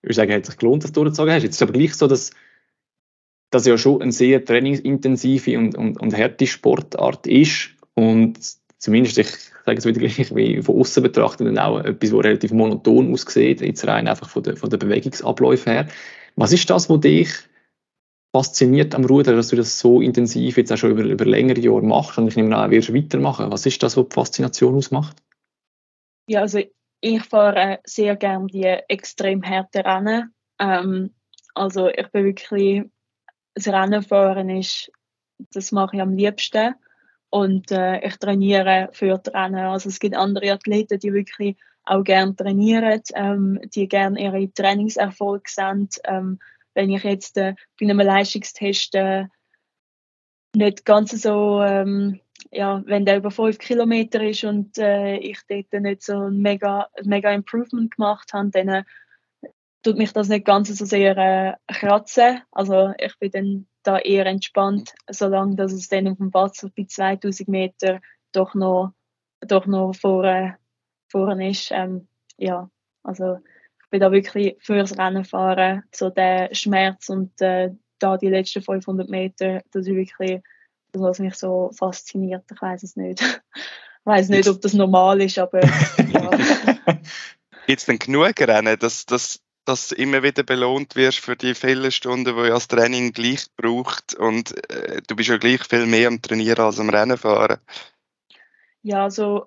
[0.00, 1.42] Ich würde sagen, hat sich gelohnt, dass du durchgezogen hast.
[1.42, 2.30] Jetzt ist aber gleich so, dass
[3.50, 8.38] das ja schon eine sehr trainingsintensive und, und, und harte Sportart ist und
[8.78, 9.28] zumindest, ich
[9.66, 13.60] sage es wieder gleich, wie von außen betrachtet, dann auch etwas, was relativ monoton aussieht,
[13.60, 15.88] jetzt rein einfach von der, von der Bewegungsabläufe her.
[16.36, 17.28] Was ist das, was dich
[18.32, 21.82] fasziniert am Ruder, dass du das so intensiv jetzt auch schon über, über längere Jahre
[21.82, 23.50] machst und ich nehme an, wirst weitermachen.
[23.50, 25.16] Was ist das, was die Faszination ausmacht?
[26.28, 26.60] Ja, also
[27.00, 30.34] ich fahre sehr gerne die extrem harten Rennen.
[30.58, 31.14] Ähm,
[31.54, 32.82] also ich bin wirklich,
[33.54, 34.92] das Rennenfahren ist,
[35.52, 36.74] das mache ich am liebsten.
[37.30, 39.66] Und äh, ich trainiere für Rennen.
[39.66, 45.48] Also es gibt andere Athleten, die wirklich auch gerne trainieren, ähm, die gerne ihre Trainingserfolge
[45.48, 45.88] sehen.
[46.04, 46.38] Ähm,
[46.74, 49.26] wenn ich jetzt äh, bei einem Leistungstest äh,
[50.54, 55.72] nicht ganz so, ähm, ja, wenn der über fünf Kilometer ist und äh, ich dort
[55.82, 58.84] nicht so ein mega, mega Improvement gemacht habe, dann äh,
[59.82, 62.42] tut mich das nicht ganz so sehr äh, kratzen.
[62.50, 66.84] Also ich bin dann da eher entspannt, solange dass es dann auf dem Wasser bei
[66.84, 68.00] 2000 Meter
[68.32, 68.92] doch noch,
[69.40, 70.56] doch noch vorne,
[71.08, 71.70] vorne ist.
[71.70, 72.70] Ähm, ja,
[73.02, 73.38] also
[73.82, 78.62] ich bin da wirklich fürs Rennen fahren, so der Schmerz und äh, da die letzten
[78.62, 80.42] 500 Meter, das ist wirklich
[80.92, 82.44] das, was mich so fasziniert.
[82.52, 83.22] Ich weiß es nicht.
[84.00, 85.60] Ich weiß nicht, ob das normal ist, aber
[85.98, 86.30] ja.
[87.66, 91.54] Gibt es denn genug Rennen, dass, dass dass du immer wieder belohnt wirst für die
[91.54, 96.08] vielen Stunden, die das Training gleich braucht und äh, du bist ja gleich viel mehr
[96.08, 97.58] am Trainieren als am Rennen fahren.
[98.82, 99.46] Ja, also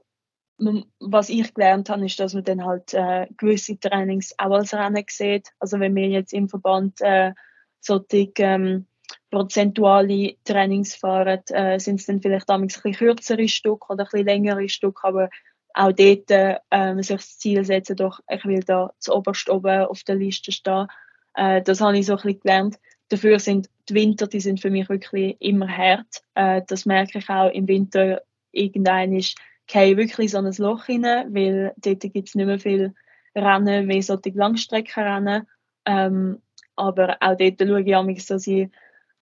[1.00, 5.04] was ich gelernt habe, ist, dass man dann halt äh, gewisse Trainings auch als Rennen
[5.10, 5.50] sieht.
[5.58, 7.34] Also wenn wir jetzt im Verband äh,
[7.80, 8.86] solche ähm,
[9.32, 14.28] prozentuale Trainings fahren, äh, sind es dann vielleicht ein bisschen kürzere Stück oder ein bisschen
[14.28, 15.30] längere Stück, aber
[15.74, 20.04] auch dort ähm, sich das Ziel setzen, doch ich will da zu oberst oben auf
[20.04, 20.88] der Liste stehen.
[21.36, 22.80] Äh, das habe ich so ein bisschen gelernt.
[23.10, 26.24] Dafür sind die Winter, die sind für mich wirklich immer hart.
[26.36, 28.22] Äh, das merke ich auch im Winter.
[28.52, 29.38] Irgendein ist
[29.74, 31.04] wirklich so ein Loch rein,
[31.34, 32.94] weil dort gibt es nicht mehr viel
[33.36, 35.48] Rennen, wie solche Langstreckenrennen.
[35.86, 36.42] Ähm,
[36.76, 38.70] aber auch dort schaue ich dass ich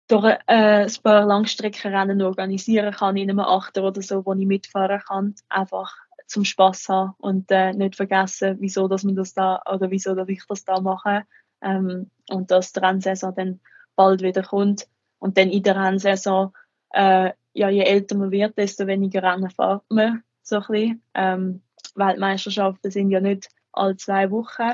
[0.08, 5.02] durch äh, ein paar Langstreckenrennen organisieren kann in einem Achter oder so, wo ich mitfahren
[5.08, 5.96] kann, einfach
[6.28, 10.30] zum Spaß haben und äh, nicht vergessen, wieso dass man das da oder wieso dass
[10.30, 11.24] ich das da mache
[11.62, 13.60] ähm, und dass die Rennsaison dann
[13.96, 14.88] bald wieder kommt
[15.20, 16.54] und dann in der Rennsaison
[16.92, 21.02] äh, ja je älter man wird, desto weniger Rennen fährt man so ein.
[21.14, 21.62] Ähm,
[21.96, 24.74] Weltmeisterschaften sind ja nicht alle zwei Wochen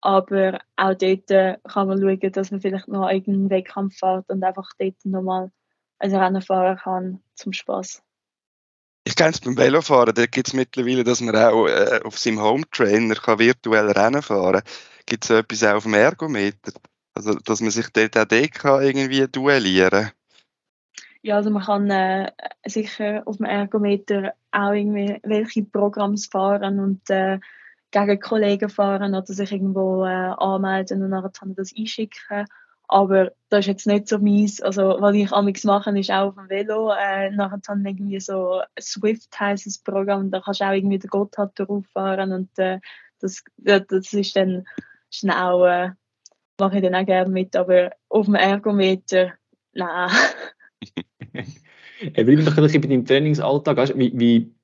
[0.00, 4.42] aber auch dort äh, kann man schauen, dass man vielleicht noch irgendeinen Wettkampf fährt und
[4.42, 5.50] einfach dort nochmal
[5.98, 8.02] ein Rennen fahren kann zum Spaß.
[9.04, 12.40] Ich kenne es beim Velofahren, da gibt es mittlerweile, dass man auch äh, auf seinem
[12.40, 14.72] Home-Trainer virtuell Rennen fahren kann.
[15.06, 16.72] Gibt es so etwas auch auf dem Ergometer?
[17.14, 20.10] Also, dass man sich dort auch dort kann irgendwie duellieren
[21.22, 22.30] Ja, also man kann äh,
[22.64, 27.40] sicher auf dem Ergometer auch irgendwie welche Programme fahren und äh,
[27.90, 32.46] gegen Kollegen fahren oder sich irgendwo äh, anmelden und dann das einschicken.
[32.92, 34.60] Aber das ist jetzt nicht so meins.
[34.60, 36.90] Also, was ich amigs mache, ist auch auf dem Velo.
[36.90, 40.32] Äh, nachher dann irgendwie so Swift heisst das Programm.
[40.32, 42.80] Da kannst du auch irgendwie den Gotthard drauf fahren und äh,
[43.20, 44.64] das, das ist dann,
[45.30, 45.90] auch, äh,
[46.58, 47.54] mache ich dann auch gerne mit.
[47.54, 49.34] Aber auf dem Ergometer,
[49.72, 50.10] nein.
[52.12, 53.96] Bleib doch ein bisschen bei deinem Trainingsalltag.
[53.96, 54.54] Wie, wie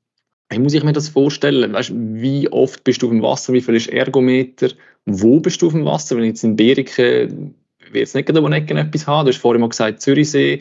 [0.48, 1.72] wie muss ich mir das vorstellen?
[1.72, 3.52] Weißt, wie oft bist du auf dem Wasser?
[3.52, 4.70] Wie viel ist Ergometer?
[5.04, 6.16] Wo bist du auf dem Wasser?
[6.16, 7.54] Wenn jetzt in Beriken
[7.92, 9.26] wird es nicht gerade etwas haben.
[9.26, 10.60] Du hast vorhin mal gesagt, Zürichsee.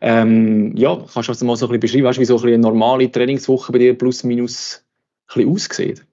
[0.00, 2.58] Ähm, ja, kannst du das mal so ein bisschen beschreiben, weißt, wie so ein eine
[2.58, 4.84] normale Trainingswoche bei dir plus minus
[5.34, 6.04] aussieht?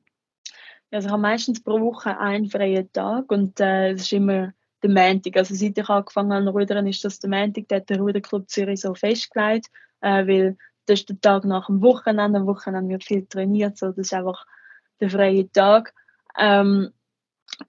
[0.92, 4.90] Also ich habe meistens pro Woche einen freien Tag und äh, das ist immer der
[4.92, 5.38] Montag.
[5.38, 8.82] Also seit ich angefangen habe rudern, ist das der Montag, der hat der Ruderclub Zürich
[8.82, 9.68] so festgelegt,
[10.02, 12.40] äh, weil das ist der Tag nach dem Wochenende.
[12.40, 14.46] Am Wochenende wird viel trainiert, so das ist einfach
[15.00, 15.94] der freie Tag.
[16.38, 16.92] Ähm,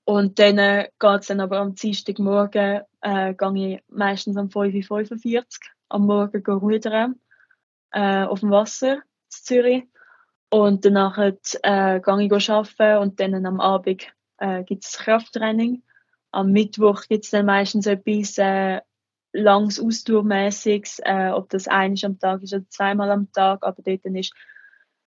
[0.05, 5.37] und dann äh, geht es dann aber am Dienstagmorgen, äh, gehe ich meistens um 5.45
[5.37, 5.45] Uhr
[5.89, 7.21] am Morgen rudern
[7.93, 9.85] äh, auf dem Wasser in Zürich.
[10.51, 11.33] Und danach äh,
[12.01, 14.07] gehe ich arbeiten und dann am Abend
[14.39, 15.83] äh, gibt es Krafttraining.
[16.31, 18.81] Am Mittwoch gibt es dann meistens etwas äh,
[19.33, 24.05] langs Ausdauermäßiges, äh, ob das einisch am Tag ist oder zweimal am Tag, aber dort
[24.05, 24.33] ist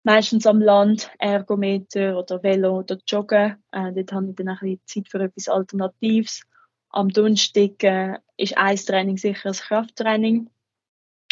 [0.05, 3.57] meistens am Land Ergometer oder Velo oder Joggen.
[3.73, 6.43] Äh, dort habe ich dann ein bisschen Zeit für etwas Alternatives.
[6.91, 10.49] Am Donnerstag äh, ist ein Training sicher das Krafttraining.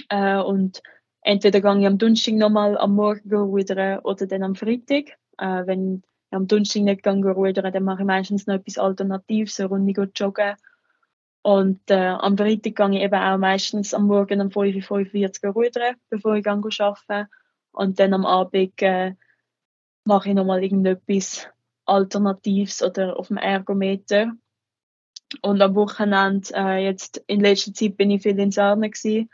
[0.08, 0.82] Äh, und
[1.20, 5.10] entweder gehe ich am Donnerstag nochmal am Morgen rudern oder dann am Freitag.
[5.38, 9.60] Äh, wenn ich am Donnerstag nicht gehe rudern, dann mache ich meistens noch etwas Alternatives,
[9.60, 10.56] eine Runde joggen
[11.42, 15.96] und äh, am Freitag gehe ich eben auch meistens am Morgen um 5.45 Uhr rudern,
[16.08, 17.28] bevor ich arbeite.
[17.72, 19.14] Und dann am Abend äh,
[20.04, 21.48] mache ich nochmal irgendetwas
[21.86, 24.32] Alternatives oder auf dem Ergometer.
[25.40, 29.30] Und am Wochenende, äh, jetzt in letzter Zeit bin ich viel in Sarne gewesen.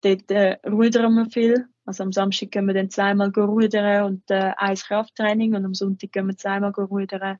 [0.00, 1.66] Dort äh, rudern wir viel.
[1.84, 6.12] Also am Samstag gehen wir dann zweimal rudern und äh, ein Krafttraining und am Sonntag
[6.12, 7.38] gehen wir zweimal rudern.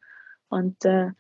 [0.49, 1.11] Und äh,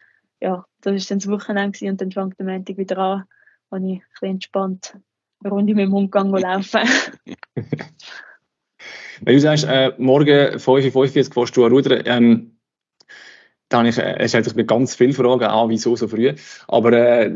[0.40, 3.24] ja, das war dann das Wochenende und dann fängt der Montag wieder an,
[3.70, 4.98] wo ich ein bisschen entspannt
[5.44, 6.80] eine Runde mit dem Hund laufen
[9.24, 12.58] Wenn du sagst, äh, morgen 5.45 Uhr fährst du an Rudern, ähm,
[13.68, 16.34] da habe ich, äh, stellt sich ganz viele Fragen an, wieso so früh.
[16.68, 17.32] Aber äh,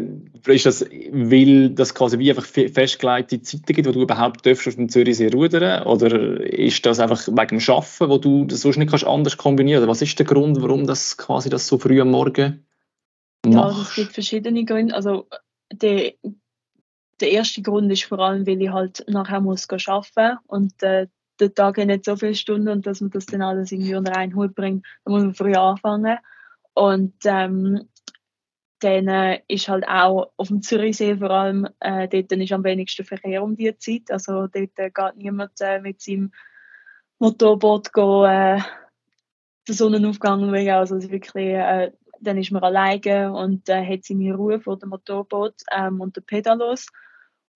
[0.47, 4.75] ist das, weil das quasi wie einfach festgelegte Zeiten gibt, wo du überhaupt darfst auf
[4.75, 5.85] dem Zürichsee rudern?
[5.85, 9.83] Oder ist das einfach wegen dem Arbeiten, wo du das sonst nicht kannst anders kombinieren?
[9.83, 12.67] Oder was ist der Grund, warum das quasi das so früh am Morgen
[13.53, 14.95] ja, also es gibt verschiedene Gründe.
[14.95, 15.29] Also
[15.73, 16.15] der,
[17.21, 21.07] der erste Grund ist vor allem, weil ich halt nachher muss arbeiten und äh,
[21.41, 24.17] der Tag hat nicht so viele Stunden und dass man das dann alles irgendwie unter
[24.17, 26.19] einen Hut bringt, da muss man früh anfangen.
[26.75, 27.89] Und ähm,
[28.81, 33.05] dann äh, ist halt auch auf dem Zürichsee vor allem, äh, dort ist am wenigsten
[33.05, 34.11] Verkehr um die Zeit.
[34.11, 36.33] Also dort äh, geht niemand äh, mit seinem
[37.19, 38.61] Motorboot go, äh,
[39.67, 40.69] den Sonnenaufgang schauen.
[40.69, 44.91] Also ist wirklich äh, dann ist man alleine und äh, hat seine Ruhe vor dem
[44.91, 46.87] Motorboot ähm, und der Pedalos.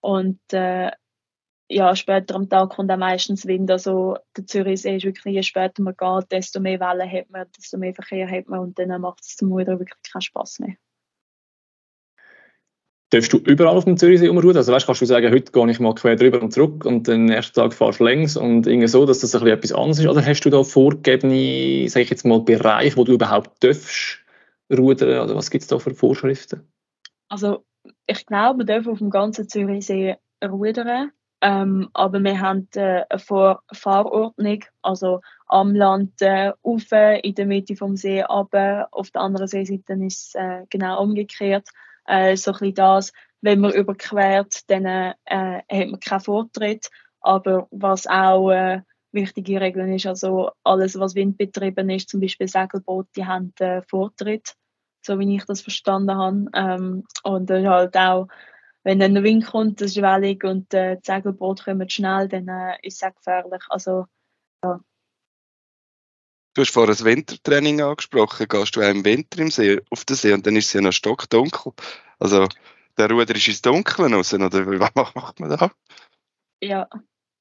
[0.00, 0.90] Und äh,
[1.70, 3.70] ja, später am Tag kommt auch meistens Wind.
[3.70, 7.78] Also der Zürichsee ist wirklich, je später man geht, desto mehr Wellen hat man, desto
[7.78, 10.74] mehr Verkehr hat man und dann macht es zum Rudern wirklich keinen Spaß mehr.
[13.10, 14.58] Darfst du überall auf dem Zürichsee umrudern?
[14.58, 17.26] Also weißt, kannst du sagen, heute gehe ich mal quer drüber und zurück und den
[17.26, 20.06] nächsten Tag fahrst du längs und irgendwie so, dass das ein bisschen etwas anderes ist?
[20.06, 24.18] Oder hast du da vorgegebene, sage ich jetzt mal, Bereiche, wo du überhaupt darfst
[24.72, 25.24] rudern?
[25.24, 26.68] Oder was gibt es da für Vorschriften?
[27.28, 27.64] Also
[28.06, 31.12] ich glaube, wir dürfen auf dem ganzen Zürichsee rudern.
[31.42, 37.46] Ähm, aber wir haben äh, eine Fahr Fahrordnung, also am Land äh, rauf, in der
[37.46, 41.68] Mitte vom See runter, auf der anderen Seeseite ist es äh, genau umgekehrt.
[42.06, 46.90] Äh, so ein bisschen das, wenn man überquert, dann äh, hat man keinen Vortritt.
[47.20, 53.08] Aber was auch äh, wichtige Regeln ist, also alles, was windbetrieben ist, zum Beispiel Segelboot,
[53.16, 54.54] die haben äh, Vortritt,
[55.02, 56.46] so wie ich das verstanden habe.
[56.54, 58.28] Ähm, und dann halt auch,
[58.82, 62.48] wenn dann der Wind kommt, das ist wellig und äh, die Segelboot kommen schnell, dann
[62.48, 63.62] äh, ist es auch gefährlich.
[63.68, 64.06] Also,
[64.64, 64.80] ja.
[66.54, 68.48] Du hast vorhin das Wintertraining angesprochen.
[68.48, 70.80] Gehst du auch im Winter im See, auf den See und dann ist es ja
[70.80, 71.72] noch stockdunkel.
[72.18, 72.48] Also
[72.98, 74.50] der Ruder ist ins Dunkle raus, oder
[74.94, 75.70] was macht man da?
[76.60, 76.88] Ja,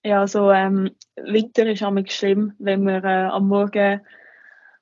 [0.04, 4.02] ja also ähm, Winter ist auch schlimm, wenn man äh, am Morgen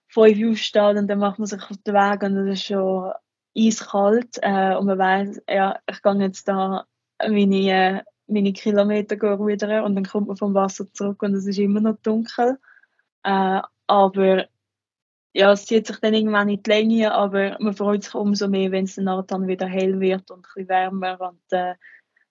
[0.08, 3.12] fünf Uhr steht und dann macht man sich auf den Weg und es ist schon
[3.58, 6.86] eiskalt äh, und man weiß, ja, ich gehe jetzt da
[7.20, 11.58] meine, äh, meine Kilometer rudern und dann kommt man vom Wasser zurück und es ist
[11.58, 12.60] immer noch dunkel.
[13.24, 14.48] Äh, aber
[15.34, 18.72] ja, es zieht sich dann irgendwann in die Länge, aber man freut sich umso mehr,
[18.72, 21.76] wenn es dann wieder hell wird und ein bisschen wärmer und äh,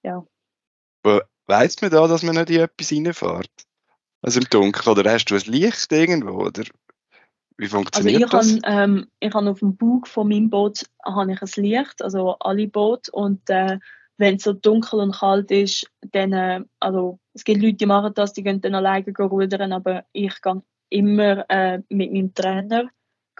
[0.03, 0.25] ja.
[1.47, 3.67] Weiss man da, dass man nicht in etwas reinfährt?
[4.23, 4.99] Also im Dunkeln?
[4.99, 6.47] Oder hast du ein Licht irgendwo?
[6.47, 6.65] Oder
[7.59, 8.71] wie funktioniert also ich das?
[8.71, 12.37] Habe, ähm, ich habe auf dem Bug von meinem Boot habe ich ein Licht, also
[12.38, 13.11] alle Boote.
[13.12, 13.79] Und äh,
[14.19, 18.14] wenn es so dunkel und kalt ist, dann, äh, also es gibt Leute, die machen
[18.14, 22.90] das, die gehen dann alleine rudern, aber ich gehe immer äh, mit meinem Trainer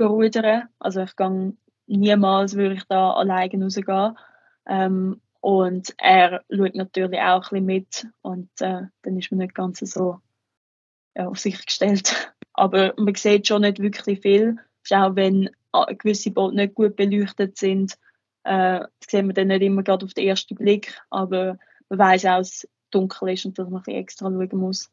[0.00, 0.68] rudern.
[0.79, 1.55] Also ich gehe
[1.87, 4.16] niemals würde ich da alleine rausgehen.
[4.66, 9.55] Ähm, und er schaut natürlich auch ein bisschen mit und äh, dann ist man nicht
[9.55, 10.20] ganz so
[11.14, 12.33] ja, auf sich gestellt.
[12.57, 14.57] Aber man sieht schon nicht wirklich viel.
[14.90, 17.99] Auch wenn äh, gewisse Boote nicht gut beleuchtet sind,
[18.45, 20.99] äh, sieht man dann nicht immer gerade auf den ersten Blick.
[21.11, 24.90] Aber man weiß auch, dass es dunkel ist und dass man ein extra schauen muss.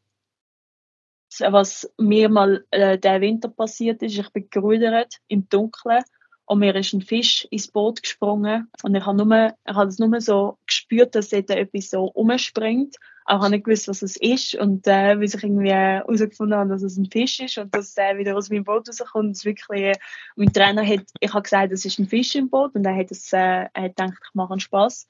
[1.40, 6.02] Was mir mal äh, der Winter passiert ist, ich bin gerudert im Dunkeln
[6.44, 9.98] und mir ist ein Fisch ins Boot gesprungen und ich habe nur, ich habe es
[9.98, 12.96] nur so gespürt, dass dort etwas so umspringt.
[13.26, 16.82] Auch habe nicht gewusst, was es ist und äh, bis ich irgendwie herausgefunden habe, dass
[16.82, 19.36] es ein Fisch ist und dass er wieder aus meinem Boot rauskommt.
[19.36, 19.94] Das wirklich, äh,
[20.36, 23.10] mein Trainer hat, ich habe gesagt, es ist ein Fisch im Boot und er hat,
[23.10, 25.08] es, äh, er hat gedacht, ich mache einen Spass.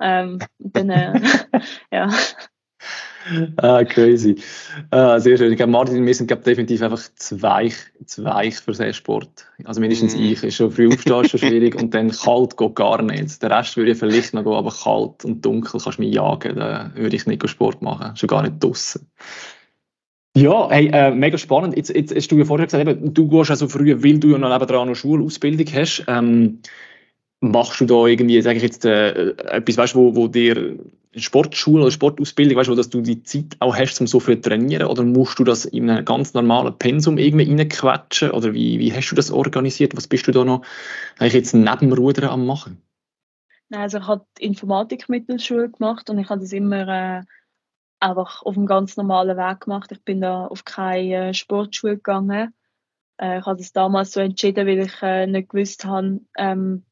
[0.00, 1.20] Ähm, und dann, äh,
[1.90, 2.08] ja
[3.56, 4.36] ah, crazy.
[4.90, 5.50] Ah, sehr schön.
[5.50, 9.46] Ich glaube, Martin, wir sind glaub, definitiv einfach zu weich, zu weich für den Sport.
[9.64, 10.22] Also mindestens mm.
[10.22, 10.42] ich.
[10.42, 13.42] Ist schon früh aufstehen ist schon schwierig und dann kalt geht gar nicht.
[13.42, 16.56] Der Rest würde ich vielleicht noch gehen, aber kalt und dunkel kannst du mich jagen.
[16.56, 18.16] Da würde ich nicht Sport machen.
[18.16, 19.06] Schon gar nicht draußen.
[20.36, 21.76] Ja, hey, äh, mega spannend.
[21.76, 24.38] Jetzt, jetzt hast du ja vorher gesagt, eben, du gehst also früh, weil du ja
[24.38, 26.04] noch nebenan eine Schulausbildung hast.
[26.08, 26.58] Ähm,
[27.40, 30.78] machst du da irgendwie, sage ich jetzt, äh, etwas, weißt, wo, wo dir
[31.20, 34.48] Sportschule oder Sportausbildung, weißt du, dass du die Zeit auch hast, um so viel zu
[34.48, 34.86] trainieren?
[34.86, 38.30] Oder musst du das in einem ganz normalen Pensum irgendwie reinquetschen?
[38.30, 39.96] Oder wie, wie hast du das organisiert?
[39.96, 40.64] Was bist du da noch
[41.18, 42.82] eigentlich jetzt neben dem Rudern am machen?
[43.68, 47.22] Nein, also ich habe Informatikmittelschule gemacht und ich habe das immer äh,
[48.00, 49.90] einfach auf einem ganz normalen Weg gemacht.
[49.92, 52.54] Ich bin da auf keine äh, Sportschule gegangen.
[53.18, 56.84] Äh, ich habe das damals so entschieden, weil ich äh, nicht gewusst habe, ähm,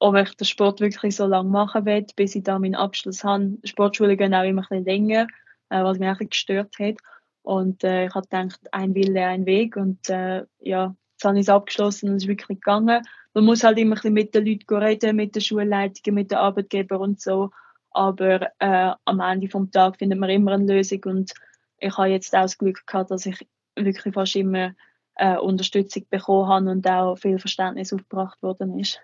[0.00, 3.58] ob ich den Sport wirklich so lange machen will, bis ich da meinen Abschluss habe.
[3.64, 5.26] Sportschulen gehen auch immer ein bisschen länger,
[5.68, 6.96] äh, was mich ein gestört hat.
[7.42, 9.76] Und äh, ich habe gedacht, ein Wille, ein Weg.
[9.76, 13.02] Und äh, ja, jetzt habe ich es abgeschlossen und es ist wirklich gegangen.
[13.34, 16.38] Man muss halt immer ein bisschen mit den Leuten reden, mit den Schulleitungen, mit den
[16.38, 17.50] Arbeitgebern und so.
[17.90, 21.00] Aber äh, am Ende des Tages findet man immer eine Lösung.
[21.04, 21.34] Und
[21.78, 24.74] ich habe jetzt auch das Glück gehabt, dass ich wirklich fast immer
[25.16, 29.00] äh, Unterstützung bekommen habe und auch viel Verständnis aufgebracht worden ist.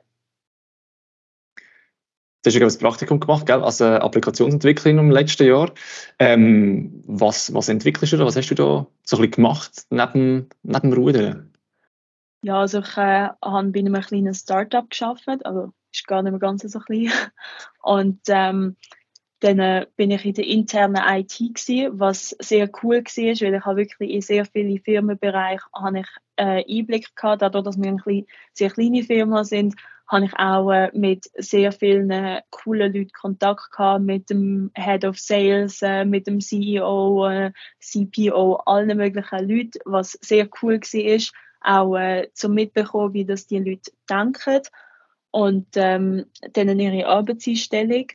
[2.46, 5.72] Du hast ja ein Praktikum gemacht, gell, als äh, Applikationsentwicklerin im letzten Jahr.
[6.20, 8.24] Ähm, was, was entwickelst du da?
[8.24, 11.52] Was hast du da so ein gemacht neben, neben dem Rudern?
[12.42, 16.38] Ja, also ich äh, habe bei einem kleinen Startup gearbeitet, also ist gar nicht mehr
[16.38, 17.10] ganz so klein.
[17.82, 18.76] Und ähm,
[19.40, 23.64] dann äh, bin ich in der internen IT gewesen, was sehr cool war, weil ich
[23.64, 26.06] habe wirklich in sehr viele Firmenbereiche habe ich,
[26.36, 29.74] äh, Einblick gehabt, dadurch, dass wir eine sehr kleine Firma sind,
[30.08, 35.18] habe ich auch äh, mit sehr vielen coolen Leuten Kontakt gehabt, mit dem Head of
[35.18, 41.30] Sales, äh, mit dem CEO, äh, CPO, allen möglichen Leuten, was sehr cool war,
[41.60, 44.62] auch äh, zum mitbekommen, wie das die Leute denken
[45.32, 48.06] und ähm, dann ihre Arbeitseinstellung.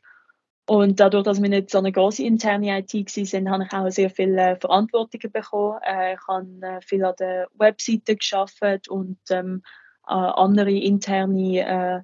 [0.68, 4.10] Und dadurch, dass wir nicht so eine große interne IT waren, habe ich auch sehr
[4.10, 5.80] viele Verantwortungen bekommen.
[5.84, 9.81] Ich habe viel an der Webseite geschafft und ähm, äh,
[10.14, 12.02] andere interne äh,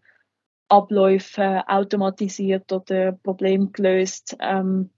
[0.69, 4.35] Abläufe automatisiert oder Probleme gelöst.
[4.39, 4.89] Ähm,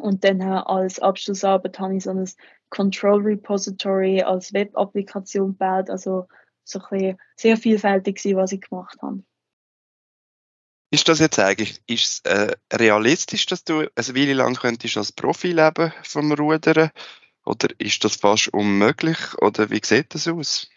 [0.00, 2.28] und dann äh, als Abschlussarbeit habe ich so ein
[2.70, 5.90] Control Repository als Web-Applikation gebaut.
[5.90, 6.28] Also
[6.64, 9.22] so ein sehr vielfältig, was ich gemacht habe.
[10.90, 15.52] Ist das jetzt eigentlich ist äh, realistisch, dass du eine Weile lang könntest als Profi
[15.52, 16.90] leben vom Rudern?
[17.44, 19.18] Oder ist das fast unmöglich?
[19.38, 20.68] Oder wie sieht das aus?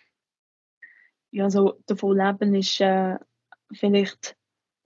[1.35, 3.17] Ja, so davon leben ist äh,
[3.73, 4.37] vielleicht,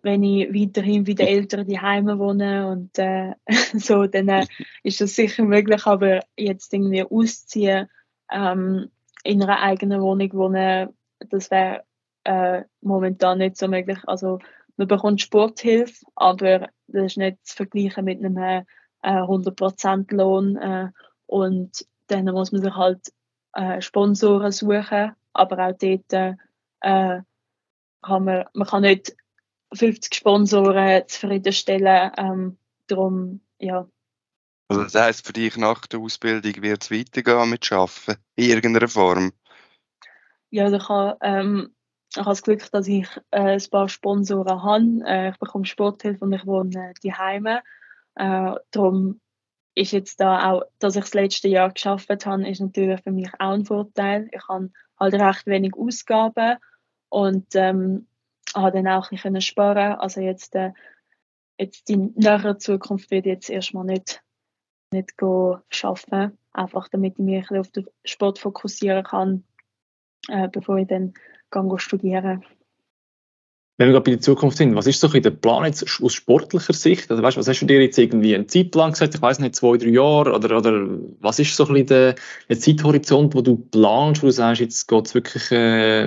[0.02, 3.36] wenn ich weiterhin bei den Eltern die Heime wohne und äh,
[3.78, 4.47] so, dann äh,
[4.82, 5.86] ist das sicher möglich.
[5.86, 7.88] Aber jetzt irgendwie ausziehen,
[8.32, 8.89] ähm,
[9.24, 10.89] in einer eigenen Wohnung wohnen,
[11.20, 11.84] das wäre
[12.24, 14.00] äh, momentan nicht so möglich.
[14.08, 14.39] Also
[14.76, 18.64] man bekommt Sporthilfe, aber das ist nicht zu vergleichen mit einem äh,
[19.04, 20.88] 100% Lohn äh,
[21.28, 23.14] und dann muss man sich halt
[23.54, 26.36] äh, Sponsoren suchen, aber auch dort äh,
[26.82, 29.16] kann man, man kann nicht
[29.74, 33.88] 50 Sponsoren zufriedenstellen, ähm, darum, ja.
[34.68, 38.88] Also das heisst für dich nach der Ausbildung wird es weitergehen mit Arbeiten, in irgendeiner
[38.88, 39.34] Form?
[40.52, 41.76] Ja, also ich habe ähm,
[42.12, 45.04] ich habe das Glück, dass ich äh, ein paar Sponsoren habe.
[45.06, 47.62] Äh, ich bekomme Sporthilfe und ich wohne äh, Heime.
[48.16, 49.22] Äh, darum
[49.76, 53.30] ist jetzt da auch, dass ich das letzte Jahr geschafft habe, ist natürlich für mich
[53.38, 54.28] auch ein Vorteil.
[54.32, 56.58] Ich habe halt recht wenig Ausgaben
[57.10, 58.08] und ähm,
[58.56, 59.93] habe dann auch ein bisschen sparen.
[60.00, 60.72] Also jetzt, äh,
[61.58, 64.22] jetzt die nähere Zukunft wird jetzt erstmal nicht
[64.91, 69.43] nicht arbeiten, einfach damit ich mich auf den Sport fokussieren kann,
[70.30, 71.14] äh, bevor ich dann
[71.52, 72.43] gehe studieren.
[73.80, 76.14] Wenn wir gerade bei der Zukunft sind, was ist so ein der Plan jetzt aus
[76.14, 77.10] sportlicher Sicht?
[77.10, 79.16] Also weißt, was hast du dir jetzt irgendwie einen Zeitplan gesagt?
[79.16, 80.86] Ich weiß nicht, zwei, drei Jahre oder, oder
[81.22, 82.16] was ist so ein der,
[82.50, 86.04] der Zeithorizont, wo du planst, wo du sagst, jetzt geht es wirklich äh,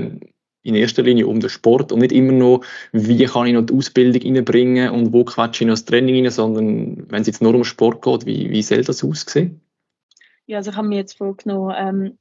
[0.62, 2.60] in erster Linie um den Sport und nicht immer noch,
[2.92, 6.30] wie kann ich noch die Ausbildung reinbringen und wo quetsche ich noch das Training rein,
[6.30, 9.62] sondern wenn es jetzt nur um Sport geht, wie, wie soll das aussehen?
[10.44, 12.18] Ja, also ich habe mir jetzt vorgenommen, ähm,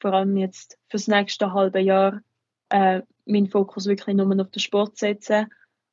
[0.00, 2.20] vor allem jetzt für das nächste halbe Jahr
[2.68, 5.46] äh, meinen Fokus wirklich nur auf den Sport setzen.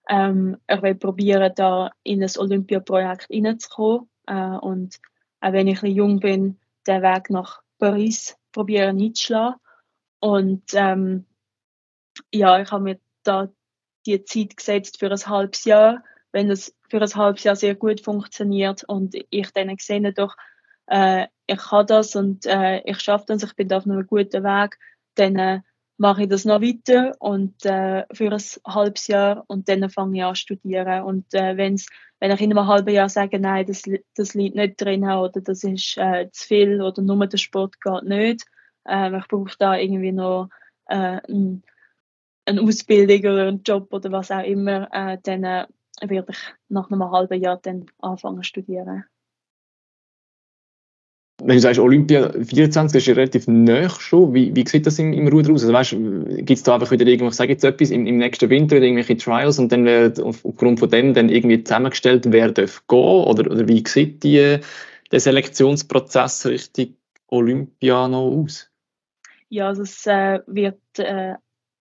[0.07, 4.99] Ähm, ich will probieren, da in ein Olympiaprojekt reinzukommen äh, und
[5.41, 9.59] auch wenn ich ein jung bin, den Weg nach Paris probieren einzuschlagen.
[10.19, 11.25] Und ähm,
[12.33, 13.49] ja, ich habe mir da
[14.05, 16.03] die Zeit gesetzt für ein halbes Jahr.
[16.31, 20.35] Wenn das für ein halbes Jahr sehr gut funktioniert und ich dann sehe doch,
[20.87, 24.77] äh, ich kann das und äh, ich schaffe das, ich bin auf einem guten Weg,
[25.15, 25.61] dann äh,
[25.99, 30.23] mache ich das noch weiter und äh, für ein halbes Jahr und dann fange ich
[30.23, 31.03] an zu studieren.
[31.03, 31.87] Und äh, wenn's,
[32.19, 33.83] wenn ich in einem halben Jahr sage, nein, das,
[34.15, 38.03] das liegt nicht drin oder das ist äh, zu viel oder nur der Sport geht
[38.03, 38.45] nicht,
[38.87, 40.49] äh, ich brauche da irgendwie noch
[40.87, 41.63] äh, ein,
[42.45, 45.67] eine Ausbildung oder einen Job oder was auch immer, äh, dann äh,
[46.01, 46.39] werde ich
[46.69, 49.03] nach einem halben Jahr dann anfangen zu studieren
[51.39, 54.33] wenn du sagst Olympia 24, das ist ja relativ nah schon.
[54.33, 55.63] Wie, wie sieht das im, im Ruder aus?
[55.63, 58.49] Also weißt, gibt es da einfach wieder irgendwo, ich sage jetzt etwas, im, im nächsten
[58.49, 62.85] Winter wieder irgendwelche Trials und dann wird aufgrund von dem dann irgendwie zusammengestellt, wer darf
[62.87, 62.99] gehen?
[62.99, 64.59] Oder, oder wie sieht die,
[65.11, 66.95] der Selektionsprozess Richtung
[67.27, 68.69] Olympia noch aus?
[69.49, 71.35] Ja, also es äh, wird äh,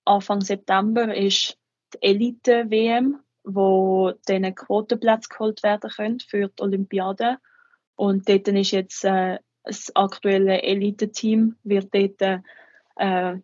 [0.04, 1.58] Anfang September ist
[1.94, 7.38] die Elite-WM, wo dann Quotenplätze geholt werden können für die Olympiade.
[7.94, 12.42] Und dort ist jetzt äh, das aktuelle Elite-Team wird dort
[12.96, 13.38] äh,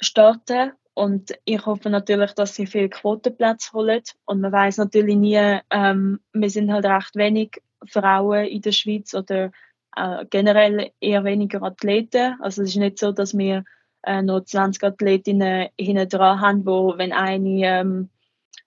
[0.00, 0.72] starten.
[0.94, 4.02] Und ich hoffe natürlich, dass sie viele Quotenplätze holen.
[4.26, 9.12] Und man weiß natürlich nie, ähm, wir sind halt recht wenig Frauen in der Schweiz
[9.12, 9.50] oder
[9.96, 12.36] äh, generell eher weniger Athleten.
[12.40, 13.64] Also es ist nicht so, dass wir
[14.04, 18.10] äh, noch 20 Athletinnen hinten dran haben, wo wenn eine ähm,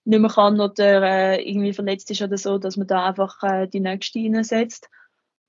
[0.04, 3.68] nicht mehr kann oder äh, irgendwie verletzt ist oder so, dass man da einfach äh,
[3.68, 4.90] die nächste reinsetzt.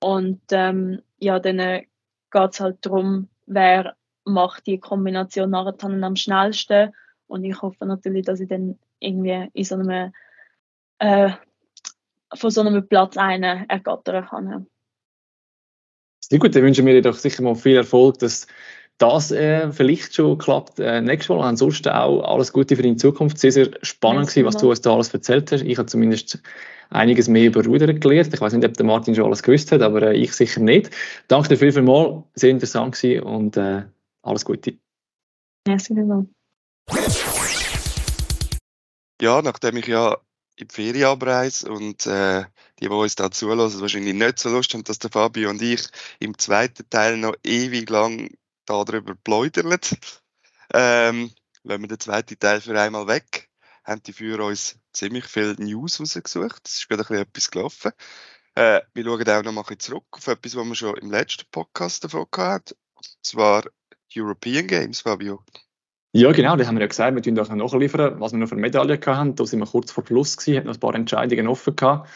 [0.01, 1.87] Und ähm, ja, dann äh,
[2.31, 6.93] geht es halt darum, wer macht die Kombination Marathon am schnellsten.
[7.27, 10.13] Und ich hoffe natürlich, dass ich dann irgendwie in so einem,
[10.99, 11.31] äh,
[12.35, 14.67] von so einem Platz einen ergattern kann.
[16.21, 18.47] Sehr gut, dann wünschen wir dir doch sicher mal viel Erfolg, dass
[18.99, 21.47] das äh, vielleicht schon klappt äh, nächstes Mal.
[21.47, 23.39] Ansonsten auch alles Gute für deine Zukunft.
[23.39, 25.63] Sehr, sehr spannend gewesen, was du uns da alles erzählt hast.
[25.63, 26.43] Ich habe zumindest
[26.91, 28.35] einiges mehr über Rudern gelernt.
[28.35, 30.91] Ich weiß nicht, ob der Martin schon alles gewusst hat, aber äh, ich sicher nicht.
[31.29, 32.25] Danke dir viel, viel mal.
[32.35, 33.85] Sehr interessant gewesen und äh,
[34.23, 34.75] alles Gute.
[35.67, 36.27] Merci vielmals.
[39.21, 40.17] Ja, nachdem ich ja
[40.57, 42.45] in die Ferien abreise und äh,
[42.81, 45.83] die, die uns da zulassen, wahrscheinlich nicht so Lust haben, dass der Fabio und ich
[46.19, 48.31] im zweiten Teil noch ewig lang
[48.69, 49.79] darüber pläudern.
[50.75, 51.31] Ähm,
[51.63, 53.49] lassen wir den zweiten Teil für einmal weg.
[53.85, 56.63] Haben die für uns ziemlich viel News rausgesucht.
[56.67, 57.93] Es ist gerade ein bisschen etwas gelaufen.
[58.55, 62.05] Äh, wir schauen auch noch mal zurück auf etwas, was wir schon im letzten Podcast
[62.05, 62.75] davon hatten.
[62.95, 63.65] Und zwar
[64.15, 65.43] European Games, Fabio.
[66.13, 68.49] Ja, genau, das haben wir ja gesagt, wir tun auch noch nachliefern, was wir noch
[68.49, 69.35] für Medaillen hatten.
[69.37, 72.09] Da sind wir kurz vor Schluss gewesen, hat noch ein paar Entscheidungen offen gehabt.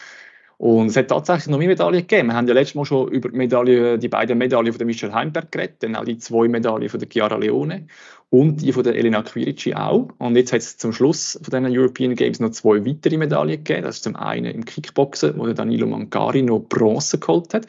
[0.57, 2.29] Und es hat tatsächlich noch mehr Medaillen gegeben.
[2.29, 5.13] Wir haben ja letztes Mal schon über die, Medaille, die beiden Medaillen von der Michelle
[5.13, 7.87] Heimberg geredet, dann auch die zwei Medaillen von der Chiara Leone
[8.29, 10.09] und die von der Elena Quirici auch.
[10.19, 13.83] Und jetzt hat es zum Schluss von den European Games noch zwei weitere Medaillen gegeben.
[13.83, 17.67] Das ist zum einen im Kickboxen, wo der Danilo Mancari noch Bronze geholt hat.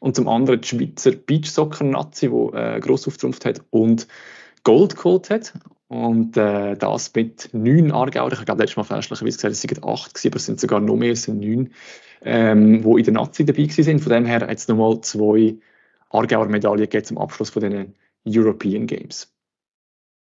[0.00, 4.06] Und zum anderen die Schweizer Beachsoccer-Nazi, die äh, gross auftrumpft hat und
[4.62, 5.54] Gold geholt hat.
[5.88, 8.32] Und äh, das mit neun Aargauer.
[8.32, 10.96] Ich habe letztes Mal fälschlicherweise gesagt, es sind acht gewesen, aber es sind sogar noch
[10.96, 11.72] mehr, es sind neun,
[12.22, 14.00] ähm, wo in der Nazi dabei sind.
[14.00, 15.56] Von dem her hat es nochmal zwei
[16.10, 17.94] Aargauer Medaillen gegeben zum Abschluss von den
[18.26, 19.30] European Games.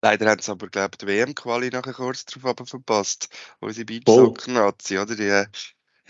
[0.04, 3.30] Leider haben sie aber, glaube ich, die WM-Quali nachher kurz darauf verpasst.
[3.60, 5.16] Unsere Beachsoccer-Nazi, oder?
[5.16, 5.46] Die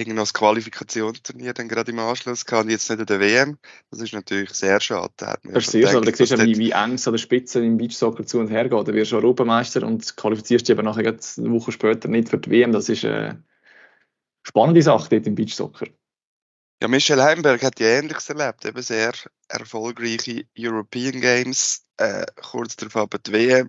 [0.08, 3.20] äh, haben noch das Qualifikationsturnier dann gerade im Anschluss gehabt und jetzt nicht in der
[3.20, 3.58] WM.
[3.90, 5.12] Das ist natürlich sehr schade.
[5.18, 7.20] Da das ist sehr schade, aber da siehst du, wie, wie eng es an der
[7.20, 8.88] Spitze im Beachsoccer zu und her geht.
[8.88, 12.52] Da wirst du Europameister und qualifizierst dich aber nachher eine Woche später nicht für die
[12.52, 12.72] WM.
[12.72, 13.44] Das ist eine
[14.44, 15.88] spannende Sache dort im Beachsoccer.
[16.82, 19.14] Ja, Michel Heimberg hat ja Ähnliches erlebt, eben sehr
[19.48, 23.68] erfolgreiche European Games, äh, kurz darauf aber die WM.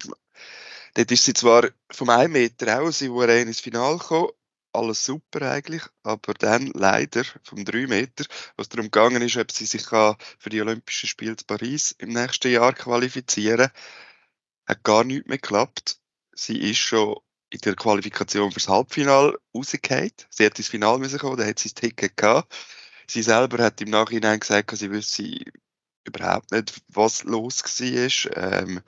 [0.95, 4.31] Dort ist sie zwar vom 1 Meter auch souverän ins Finale gekommen,
[4.73, 8.25] alles super eigentlich, aber dann leider vom 3 Meter,
[8.57, 10.17] was darum gegangen ist, ob sie sich für
[10.51, 13.71] die Olympischen Spiele in Paris im nächsten Jahr qualifizieren,
[14.67, 15.99] hat gar nichts mehr geklappt.
[16.35, 17.17] Sie ist schon
[17.51, 20.13] in der Qualifikation fürs Halbfinale rausgefallen.
[20.31, 22.53] Sie hätte ins Finale müssen kommen, da hat sie das Ticket gehabt
[23.13, 25.45] Sie selber hat im Nachhinein gesagt, sie wüsste
[26.05, 28.37] überhaupt nicht, was los war.
[28.63, 28.81] Ähm,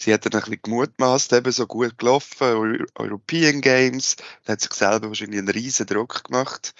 [0.00, 4.72] sie hat dann ein bisschen gemutmaßt, eben so gut gelaufen, European Games, da hat sich
[4.72, 6.74] selber wahrscheinlich einen riesen Druck gemacht.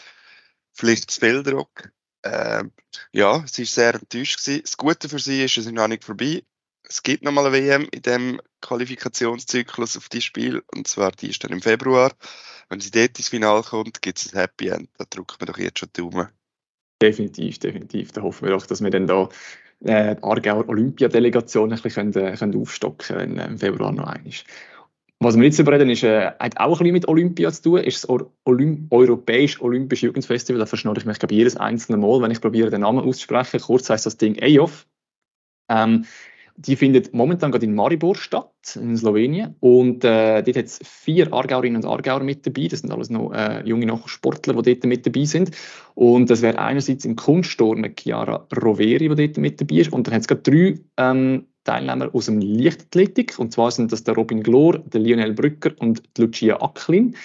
[0.72, 1.90] Vielleicht zu viel Druck.
[2.22, 2.72] Ähm,
[3.12, 4.62] ja, sie war sehr enttäuscht gewesen.
[4.62, 6.42] Das Gute für sie ist, es ist noch nicht vorbei.
[6.82, 11.44] Es gibt nochmal eine WM in dem Qualifikationszyklus auf die Spiel und zwar die ist
[11.44, 12.12] dann im Februar.
[12.68, 14.88] Wenn sie dort ins Finale kommt, gibt es ein Happy End.
[14.96, 16.28] Da drückt man doch jetzt schon die Daumen.
[17.02, 18.12] Definitiv, definitiv.
[18.12, 19.28] Da hoffen wir doch, dass wir dann da
[19.84, 24.32] äh, die Aargauer Olympiadelegation ein bisschen können, äh, können aufstocken können, im Februar noch einmal.
[25.22, 28.04] Was wir jetzt überreden, ist, äh, hat auch ein bisschen mit Olympia zu tun, ist
[28.04, 30.58] das Olymp Europäische Olympische Jugendfestival.
[30.58, 33.60] Da verschnurre ich mich, glaube jedes einzelne Mal, wenn ich probiere, den Namen auszusprechen.
[33.60, 34.86] Kurz heißt das Ding EOF.
[35.68, 36.06] Ähm,
[36.66, 39.56] die findet momentan gerade in Maribor statt, in Slowenien.
[39.60, 42.68] Und äh, dort hat es vier Aargauerinnen und Aargauer mit dabei.
[42.68, 45.52] Das sind alles noch äh, junge Nachsportler, die dort mit dabei sind.
[45.94, 49.92] Und das wäre einerseits im Kunstturnen Chiara Roveri, die dort mit dabei ist.
[49.92, 53.38] Und dann hat es gerade drei ähm, Teilnehmer aus dem Leichtathletik.
[53.38, 57.16] Und zwar sind das der Robin Glor, der Lionel Brücker und Lucia Acklin.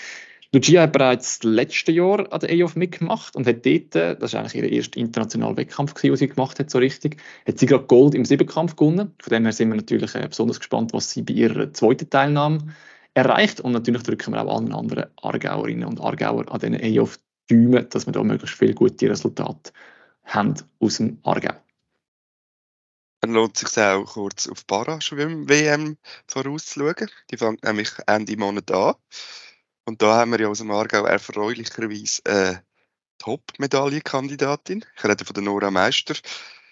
[0.56, 4.40] Lucia hat bereits letztes Jahr an der EOF mitgemacht und hat dort, äh, das war
[4.40, 8.16] eigentlich ihr erster internationaler Wettkampf, den sie gemacht hat, so richtig, hat sie gerade Gold
[8.16, 9.14] im Siebenkampf gewonnen.
[9.22, 12.74] Von dem her sind wir natürlich äh, besonders gespannt, was sie bei ihrer zweiten Teilnahme
[13.14, 13.60] erreicht.
[13.60, 17.20] Und natürlich drücken wir auch allen anderen Aargauerinnen und Aargauer an den EOF
[17.52, 19.74] Däumen, dass wir da möglichst viele gute Resultate
[20.24, 21.54] haben aus dem Aargau.
[23.20, 25.98] Dann lohnt es sich auch kurz auf Paraschwimmen-WM
[26.28, 27.10] vorauszuschauen.
[27.30, 28.94] Die fängt nämlich Ende Monat an.
[29.86, 32.64] Und da haben wir ja aus dem Aargau erfreulicherweise eine
[33.20, 34.84] Top-Medaillenkandidatin.
[34.98, 36.16] Ich rede von der Nora Meister.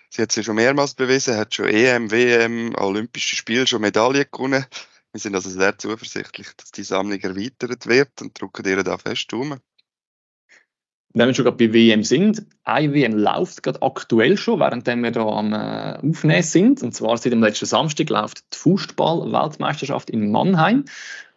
[0.09, 4.65] Sie hat sich schon mehrmals bewiesen, hat schon EM, WM, Olympische Spiele schon Medaillen gewonnen.
[5.11, 9.31] Wir sind also sehr zuversichtlich, dass die Sammlung erweitert wird und drücken ihr da fest
[9.33, 9.59] um.
[11.15, 15.11] Wenn wir schon gerade bei WM sind, eine WM läuft gerade aktuell schon, während wir
[15.11, 16.81] da am äh, Aufnehmen sind.
[16.81, 20.85] Und zwar seit dem letzten Samstag läuft die Fußball-Weltmeisterschaft in Mannheim.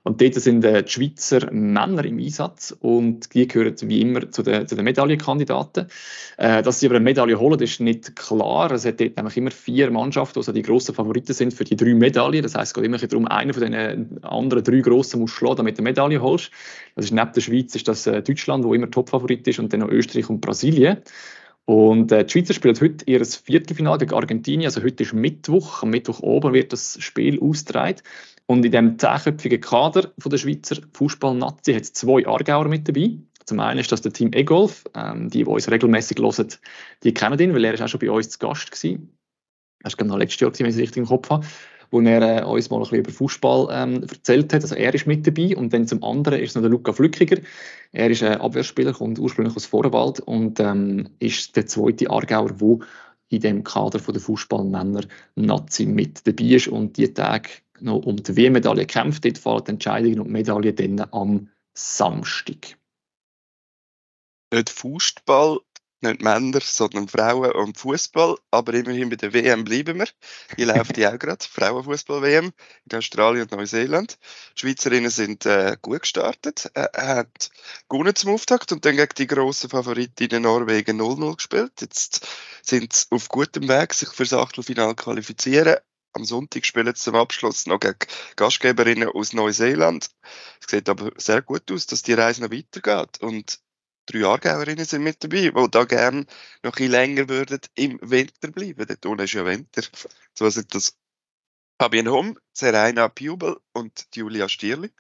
[0.07, 4.45] Und dort sind äh, die Schweizer Männer im Einsatz und die gehören wie immer zu
[4.45, 5.89] den, zu den Medaillenkandidaten.
[6.37, 8.71] Äh, dass sie aber eine Medaille holen, ist nicht klar.
[8.71, 11.93] Es hat dort nämlich immer vier Mannschaften, also die grossen Favoriten sind für die drei
[11.95, 12.41] Medaillen.
[12.41, 15.77] Das heisst, es geht immer darum, einen von den anderen drei grossen musst schlagen, damit
[15.77, 16.53] du eine Medaille holst.
[16.95, 19.81] Das ist neben der Schweiz ist das äh, Deutschland, wo immer Topfavorit ist, und dann
[19.81, 20.99] noch Österreich und Brasilien.
[21.65, 24.67] Und äh, die Schweizer spielen heute ihr Viertelfinale gegen Argentinien.
[24.67, 25.83] Also heute ist Mittwoch.
[25.83, 28.03] Am Mittwoch oben wird das Spiel ausgetragen.
[28.47, 33.19] Und in dem zehnköpfigen Kader von der Schweizer Fußballnazi hat es zwei Aargauer mit dabei.
[33.45, 34.85] Zum einen ist das der Team E-Golf.
[34.95, 36.49] Ähm, die, die uns regelmäßig hören,
[37.03, 38.99] die kennen ihn, weil er ist auch schon bei uns zu Gast war.
[39.83, 41.47] Das war noch letztes Jahr, wenn ich es richtig im Kopf habe,
[41.91, 44.63] wo er äh, uns mal ein bisschen über Fußball ähm, erzählt hat.
[44.63, 45.57] Also er ist mit dabei.
[45.57, 47.41] Und dann zum anderen ist noch der Luca Flückiger.
[47.93, 52.79] Er ist ein Abwehrspieler, kommt ursprünglich aus Vorwald und ähm, ist der zweite Aargauer, der
[53.29, 55.03] in dem Kader der Fußballmänner
[55.35, 57.51] Nazi mit dabei ist und die Tage
[57.81, 59.25] noch um die WM-Medaille kämpft.
[59.25, 62.79] Dort fallen die Entscheidungen und die Medaille dann am Samstag.
[64.53, 65.59] Nicht Fußball,
[66.03, 68.37] nicht Männer, sondern Frauen und Fußball.
[68.51, 70.09] Aber immerhin bei der WM bleiben wir.
[70.57, 72.53] Hier läuft die auch gerade, Frauenfußball-WM
[72.91, 74.19] in Australien und Neuseeland.
[74.57, 77.31] Die Schweizerinnen sind äh, gut gestartet, äh, haben
[77.89, 81.73] gewonnen zum Auftakt und dann gegen die grossen Favoritinnen Norwegen 0-0 gespielt.
[81.81, 82.27] Jetzt
[82.63, 85.77] sind sie auf gutem Weg, sich für das Achtelfinale qualifizieren.
[86.17, 87.99] Am Sonntag spielen sie zum Abschluss noch gegen
[88.37, 90.09] Gastgeberinnen aus Neuseeland.
[90.63, 93.21] Es sieht aber sehr gut aus, dass die Reise noch weitergeht.
[93.21, 93.61] Und
[94.07, 96.25] drei Aargauerinnen sind mit dabei, die da gerne
[96.63, 98.87] noch ein länger würden im Winter bleiben.
[98.87, 99.83] Dort unten ist ja Winter.
[100.33, 100.97] So sind das
[101.79, 104.91] Fabian Homm, Serena Piubel und Julia Stierli.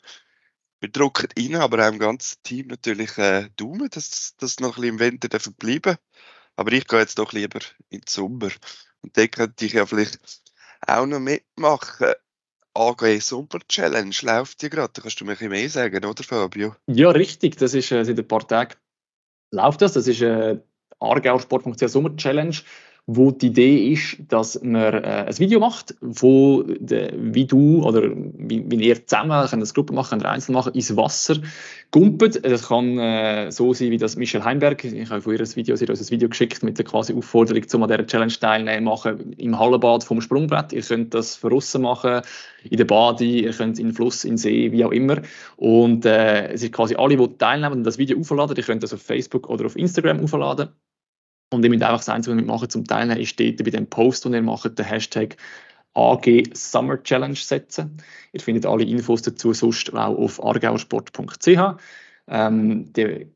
[0.80, 4.82] Wir drücken ihnen, aber auch im ganzen Team natürlich äh, Daumen, dass das noch ein
[4.82, 5.96] bisschen im Winter bleiben
[6.56, 8.50] Aber ich gehe jetzt doch lieber in den Sommer.
[9.00, 10.18] Und da könnte ich ja vielleicht
[10.86, 12.14] auch noch mitmachen.
[12.74, 14.92] AG Sommer Challenge läuft ja gerade.
[14.92, 16.76] Da kannst du mir ein mehr sagen, oder Fabio?
[16.86, 17.56] Ja, richtig.
[17.56, 18.74] Das ist äh, seit ein paar Tagen
[19.52, 19.94] läuft das.
[19.94, 20.58] Das ist äh,
[21.00, 22.56] Aargauer Sportfunktion Sommer Challenge
[23.08, 28.10] wo die Idee ist, dass man äh, ein Video macht, wo de, wie du oder
[28.12, 31.36] wie, wie ihr zusammen, könnt eine Gruppe machen, könnt einzeln machen, ins Wasser
[31.92, 32.44] gumpet.
[32.44, 35.76] Das kann äh, so sein, wie das Michelle Heimberg, ich habe von ihr ein Video,
[35.76, 39.34] sie hat ein Video geschickt mit der quasi Aufforderung, um an dieser Challenge teilnehmen, machen
[39.34, 40.72] im Hallenbad vom Sprungbrett.
[40.72, 42.22] Ihr könnt das außen machen,
[42.68, 45.22] in der Bade, ihr könnt in den Fluss, in den See, wie auch immer.
[45.56, 48.92] Und äh, es sind quasi alle, die teilnehmen und das Video aufladen, ihr könnt das
[48.92, 50.70] auf Facebook oder auf Instagram aufladen.
[51.50, 53.86] Und ihr müsst einfach das Einzige, was ihr machen zum Teilnehmen, ist dort bei dem
[53.86, 55.36] Post, den ihr macht, den Hashtag
[55.94, 58.02] AG Summer Challenge setzen.
[58.32, 61.58] Ihr findet alle Infos dazu sonst auch auf argausport.ch.
[62.28, 63.26] Ähm, die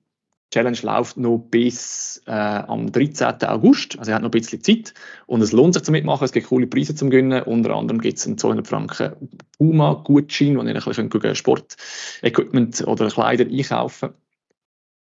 [0.53, 3.45] Challenge läuft noch bis äh, am 13.
[3.45, 4.95] August, also ihr habt noch ein bisschen Zeit
[5.27, 8.19] und es lohnt sich zu mitmachen, es gibt coole Preise zum Gewinnen, unter anderem gibt
[8.19, 9.13] es einen 200 Franken
[9.57, 14.21] Puma-Gutschein, wo ihr ein bisschen Sportequipment oder Kleider einkaufen könnt.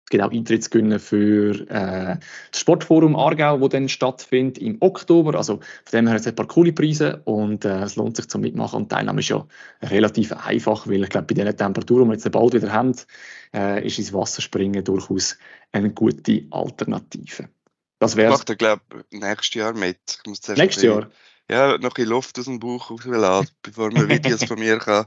[0.08, 2.16] Es gibt auch Eintrittsgewinne für äh,
[2.50, 5.34] das Sportforum Aargau, das dann stattfindet im Oktober.
[5.34, 8.26] Also von dem her hat es ein paar coole Preise und äh, es lohnt sich
[8.26, 8.76] zum Mitmachen.
[8.76, 9.46] Und die Teilnahme ist ja
[9.82, 12.96] relativ einfach, weil ich glaube, bei den Temperaturen, die wir jetzt bald wieder haben,
[13.52, 15.36] äh, ist ins Wasserspringen durchaus
[15.72, 17.50] eine gute Alternative.
[17.98, 18.32] Das wäre.
[18.32, 18.80] Ich mache, glaube
[19.10, 20.22] nächstes Jahr mit.
[20.26, 21.10] nächstes Jahr?
[21.50, 25.04] Ja, noch ein Luft aus dem Bauch rauslassen, bevor man Videos von mir kann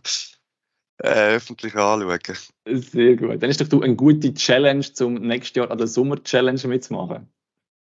[1.03, 2.51] äh, öffentlich anschauen.
[2.67, 3.41] Sehr gut.
[3.41, 7.27] Dann ist doch du eine gute Challenge, zum nächstes Jahr an der Sommer-Challenge mitzumachen.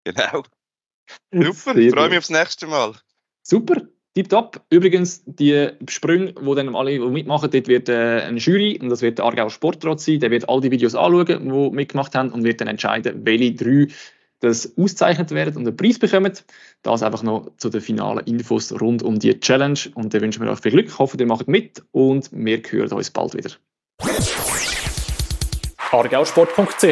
[0.04, 0.42] Genau.
[1.32, 2.94] Super, ich freue mich aufs nächste Mal.
[3.42, 3.82] Super,
[4.14, 4.64] tipptopp.
[4.70, 9.02] Übrigens, die Sprünge, die dann alle die mitmachen, dort wird äh, eine Jury, und das
[9.02, 12.44] wird der Aargau Sportrat sein, der wird all die Videos anschauen, die mitgemacht haben und
[12.44, 13.88] wird dann entscheiden, welche drei
[14.40, 16.32] das ausgezeichnet werden und einen Preis bekommen.
[16.82, 19.78] Das einfach noch zu den finalen Infos rund um die Challenge.
[19.94, 20.86] Und dann wünschen wir euch viel Glück.
[20.88, 23.50] Ich hoffe, ihr macht mit und wir hören uns bald wieder.
[25.92, 26.84] argausport.ch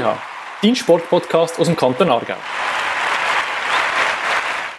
[0.62, 2.34] Dein Sportpodcast aus dem Kanton Aargau.